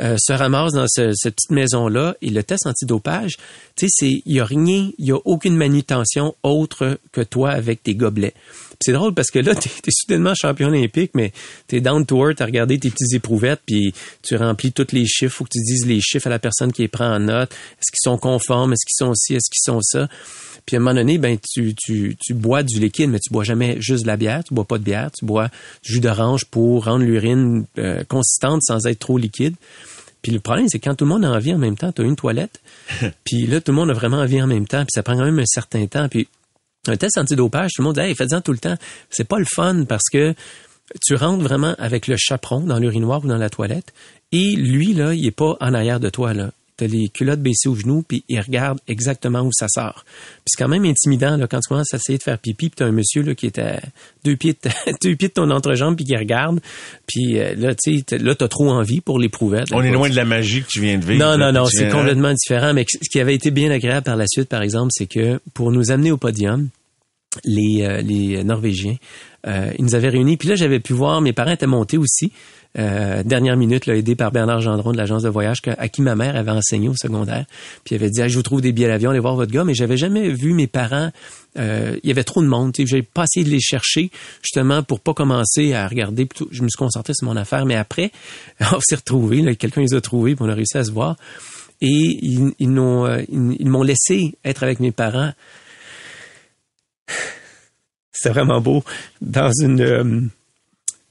[0.00, 3.36] Euh, se ramassent dans cette petite maison-là et le test antidopage,
[3.74, 7.50] tu sais, c'est, il y a rien, il y a aucune manutention autre que toi
[7.50, 8.34] avec tes gobelets.
[8.80, 11.32] c'est drôle parce que là, tu es, soudainement champion olympique, mais
[11.66, 13.92] tu es down to earth, à regarder tes petites éprouvettes, puis
[14.22, 16.82] tu remplis tous les chiffres, faut que tu dises les chiffres à la personne qui
[16.82, 17.50] les prend en note.
[17.50, 18.74] Est-ce qu'ils sont conformes?
[18.74, 19.34] Est-ce qu'ils sont ci?
[19.34, 20.08] Est-ce qu'ils sont ça?
[20.68, 23.42] Puis à un moment donné, ben tu, tu, tu bois du liquide, mais tu bois
[23.42, 25.48] jamais juste de la bière, tu bois pas de bière, tu bois
[25.82, 29.54] du jus d'orange pour rendre l'urine euh, consistante sans être trop liquide.
[30.20, 32.04] Puis le problème, c'est quand tout le monde a envie en même temps, tu as
[32.04, 32.60] une toilette,
[33.24, 35.24] puis là, tout le monde a vraiment envie en même temps, puis ça prend quand
[35.24, 36.06] même un certain temps.
[36.10, 36.28] Puis
[36.86, 38.76] un test antidopage, tout le monde dit, hey, faites-en tout le temps.
[39.08, 40.34] C'est pas le fun parce que
[41.02, 43.94] tu rentres vraiment avec le chaperon dans l'urinoir ou dans la toilette,
[44.32, 47.68] et lui, là, il est pas en arrière de toi, là t'as les culottes baissées
[47.68, 50.04] aux genoux, puis il regarde exactement où ça sort.
[50.06, 52.76] Puis c'est quand même intimidant là, quand tu commences à essayer de faire pipi, puis
[52.76, 53.80] t'as un monsieur là, qui est à
[54.24, 54.70] deux pieds de,
[55.02, 56.60] deux pieds de ton entrejambe, puis qui regarde.
[57.06, 59.64] Puis euh, là, tu sais, là, t'as trop envie pour l'éprouver.
[59.72, 61.24] On est loin de la magie que tu viens de vivre.
[61.24, 62.72] Non, non, non, c'est viens- complètement différent.
[62.72, 65.72] Mais ce qui avait été bien agréable par la suite, par exemple, c'est que pour
[65.72, 66.68] nous amener au podium,
[67.44, 68.96] les, euh, les Norvégiens,
[69.46, 70.36] euh, ils nous avaient réunis.
[70.36, 72.32] Puis là, j'avais pu voir, mes parents étaient montés aussi.
[72.78, 76.14] Euh, dernière minute, là, aidé par Bernard Gendron de l'agence de voyage à qui ma
[76.14, 77.46] mère avait enseigné au secondaire.
[77.82, 79.64] Puis elle avait dit, Ah, je vous trouve des billets d'avion, allez voir votre gars.
[79.64, 81.10] Mais j'avais jamais vu mes parents.
[81.58, 82.74] euh, il y avait trop de monde.
[82.76, 84.10] J'ai pas essayé de les chercher
[84.42, 86.28] justement pour pas commencer à regarder.
[86.50, 87.64] Je me suis concentré sur mon affaire.
[87.64, 88.12] Mais après,
[88.72, 89.56] on s'est retrouvés.
[89.56, 90.36] Quelqu'un les a trouvés.
[90.36, 91.16] Puis on a réussi à se voir.
[91.80, 95.32] Et ils, ils m'ont laissé être avec mes parents.
[98.12, 98.82] C'était vraiment beau
[99.20, 100.20] dans une euh,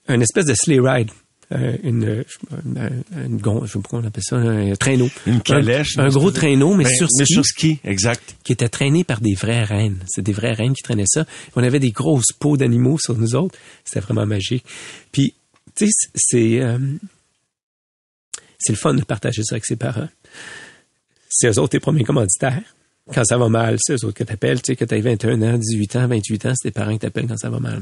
[0.09, 1.11] une espèce de sleigh ride.
[1.53, 2.23] Euh, une, euh,
[2.65, 5.07] une, une gon- je sais pas comment on appelle ça, un traîneau.
[5.25, 5.97] Une calèche.
[5.97, 7.33] Un, un gros traîneau, mais Ben, sur mais ski.
[7.33, 8.35] sur ski, exact.
[8.43, 10.03] Qui était traîné par des vraies reines.
[10.07, 11.25] C'est des vraies reines qui traînaient ça.
[11.55, 13.57] On avait des grosses peaux d'animaux sur nous autres.
[13.85, 14.65] C'était vraiment magique.
[15.13, 15.35] Puis,
[15.73, 16.77] tu sais, c'est euh,
[18.59, 20.09] c'est le fun de partager ça avec ses parents.
[21.29, 22.61] C'est eux autres tes premiers commanditaires.
[23.13, 24.61] Quand ça va mal, c'est eux autres que t'appelles.
[24.61, 27.27] Tu sais, que t'as 21 ans, 18 ans, 28 ans, c'est tes parents qui t'appellent
[27.27, 27.81] quand ça va mal.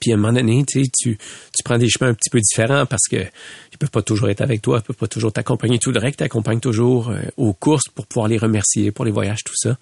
[0.00, 2.40] Puis à un moment donné, tu, sais, tu, tu prends des chemins un petit peu
[2.40, 5.78] différents parce que ils peuvent pas toujours être avec toi, ils peuvent pas toujours t'accompagner
[5.78, 9.56] tout direct, t'accompagnes toujours euh, aux courses pour pouvoir les remercier pour les voyages, tout
[9.56, 9.78] ça.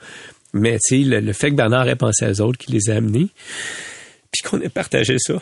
[0.52, 2.88] Mais tu sais, le, le fait que Bernard ait pensé à eux autres, qu'il les
[2.88, 3.28] a amenés,
[4.30, 5.34] puis qu'on ait partagé ça,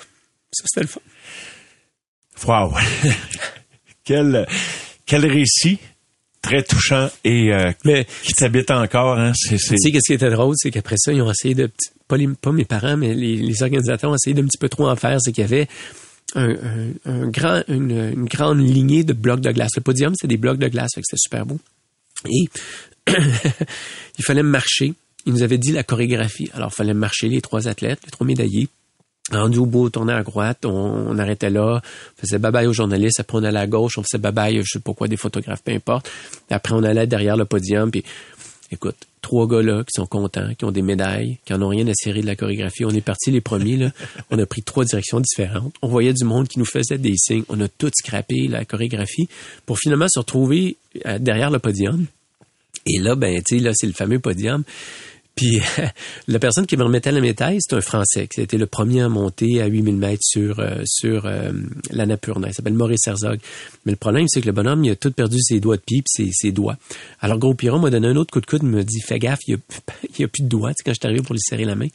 [0.50, 1.00] ça c'était le fun.
[2.46, 2.74] Wow.
[4.04, 4.46] quel,
[5.04, 5.78] quel récit
[6.44, 7.72] très touchant et euh,
[8.22, 9.18] qui t'habite encore.
[9.18, 9.32] Hein?
[9.34, 9.76] C'est, c'est...
[9.76, 11.70] Tu sais, qu'est-ce qui était drôle, c'est qu'après ça, ils ont essayé de,
[12.06, 14.88] pas, les, pas mes parents, mais les, les organisateurs ont essayé d'un petit peu trop
[14.88, 15.68] en faire, c'est qu'il y avait
[16.34, 19.70] un, un, un grand, une, une, grande lignée de blocs de glace.
[19.76, 21.58] Le podium, c'est des blocs de glace, fait que c'était super beau.
[22.28, 22.44] Et
[24.18, 24.92] il fallait marcher.
[25.26, 26.50] Ils nous avaient dit la chorégraphie.
[26.52, 28.68] Alors, il fallait marcher les trois athlètes, les trois médaillés.
[29.32, 33.38] Rendu au bout, tournait à droite, on, arrêtait là, on faisait bye-bye aux journalistes, après
[33.38, 36.10] on allait à gauche, on faisait bye-bye, je sais pas quoi, des photographes, peu importe.
[36.50, 38.04] Après, on allait derrière le podium, puis
[38.70, 41.86] écoute, trois gars là qui sont contents, qui ont des médailles, qui en ont rien
[41.88, 42.84] à serrer de la chorégraphie.
[42.84, 43.90] On est partis les premiers, là.
[44.30, 45.74] On a pris trois directions différentes.
[45.80, 47.44] On voyait du monde qui nous faisait des signes.
[47.48, 49.28] On a tout scrappé la chorégraphie
[49.64, 52.04] pour finalement se retrouver euh, derrière le podium.
[52.86, 54.62] Et là, ben, tu sais, là, c'est le fameux podium.
[55.34, 55.60] Puis
[56.28, 59.08] la personne qui me remettait la médaille, c'est un Français qui était le premier à
[59.08, 61.52] monter à 8000 mètres sur euh, sur euh,
[61.90, 62.48] l'Annapurna.
[62.48, 63.38] Il s'appelle Maurice Herzog.
[63.84, 66.02] Mais le problème, c'est que le bonhomme, il a tout perdu ses doigts de pied
[66.02, 66.76] puis ses, ses doigts.
[67.20, 69.40] Alors Gros Piron m'a donné un autre coup de coude, il m'a dit fais gaffe,
[69.48, 69.56] il
[70.18, 70.70] y a, a plus de doigts.
[70.70, 71.88] Tu sais, quand je suis arrivé pour lui serrer la main.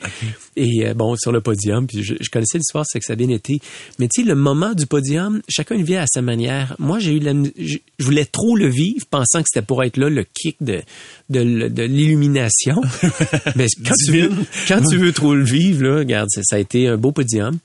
[0.56, 3.16] Et euh, bon, sur le podium, puis je, je connaissais l'histoire, c'est que ça a
[3.16, 3.60] bien été.
[4.00, 6.76] Mais tu sais, le moment du podium, chacun le vit à sa manière.
[6.80, 9.98] Moi, j'ai eu la, je, je voulais trop le vivre, pensant que c'était pour être
[9.98, 10.82] là le kick de
[11.30, 12.82] de, de l'illumination.
[13.56, 14.32] Mais quand tu, veux,
[14.68, 17.58] quand tu veux trop le vivre, là, regarde, ça, ça a été un beau podium.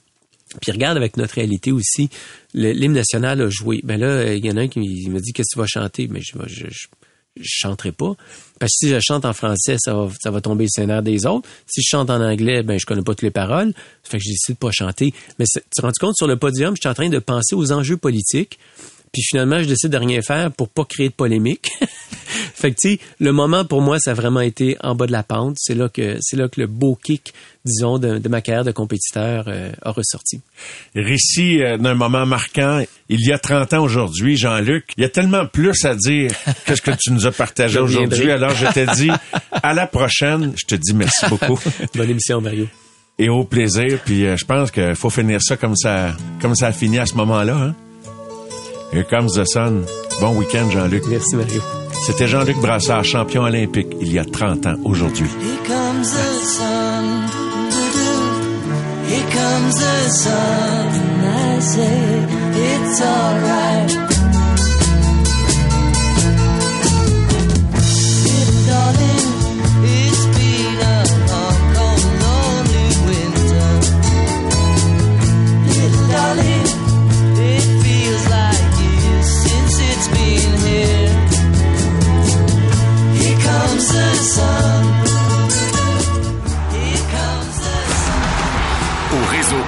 [0.60, 2.10] Puis regarde avec notre réalité aussi,
[2.52, 3.80] l'hymne national a joué.
[3.82, 6.08] Ben là, il y en a un qui me dit qu'est-ce que tu vas chanter,
[6.08, 6.86] mais je, je, je,
[7.36, 8.14] je chanterai pas.
[8.60, 11.26] Parce que si je chante en français, ça va, ça va tomber le scénario des
[11.26, 11.48] autres.
[11.66, 13.72] Si je chante en anglais, ben je connais pas toutes les paroles.
[14.02, 15.12] Ça fait que j'ai décidé de pas chanter.
[15.38, 17.72] Mais tu te rends compte sur le podium, je suis en train de penser aux
[17.72, 18.58] enjeux politiques.
[19.12, 21.70] Puis finalement, je décide de rien faire pour pas créer de polémique.
[22.64, 25.12] fait que tu sais, le moment pour moi, ça a vraiment été en bas de
[25.12, 25.56] la pente.
[25.58, 27.34] C'est là que c'est là que le beau kick,
[27.66, 30.40] disons, de, de ma carrière de compétiteur euh, a ressorti.
[30.94, 32.82] Récit euh, d'un moment marquant.
[33.10, 36.30] Il y a 30 ans aujourd'hui, Jean-Luc, il y a tellement plus à dire
[36.64, 38.30] que ce que tu nous as partagé aujourd'hui.
[38.30, 39.10] Alors je te dis
[39.50, 40.54] à la prochaine.
[40.56, 41.60] Je te dis merci beaucoup.
[41.94, 42.66] Bonne émission, Mario.
[43.18, 44.00] Et au plaisir.
[44.06, 47.04] Puis euh, je pense qu'il faut finir ça comme ça, comme ça a fini à
[47.04, 47.56] ce moment-là.
[47.56, 47.74] Hein?
[48.90, 49.84] Here comes the sun.
[50.18, 51.02] Bon week-end, Jean-Luc.
[51.08, 51.60] Merci, Mario.
[52.06, 55.28] C'était Jean-Luc Brassard, champion olympique, il y a 30 ans aujourd'hui.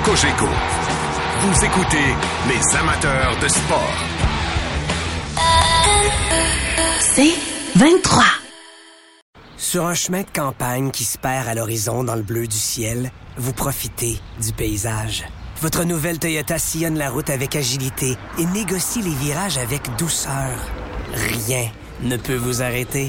[0.07, 0.47] Cogeco,
[1.41, 2.15] vous écoutez
[2.49, 4.05] les amateurs de sport.
[7.01, 7.35] C'est
[7.75, 8.23] 23.
[9.57, 13.11] Sur un chemin de campagne qui se perd à l'horizon dans le bleu du ciel,
[13.37, 15.25] vous profitez du paysage.
[15.61, 20.57] Votre nouvelle Toyota sillonne la route avec agilité et négocie les virages avec douceur.
[21.15, 21.69] Rien
[22.03, 23.09] ne peut vous arrêter.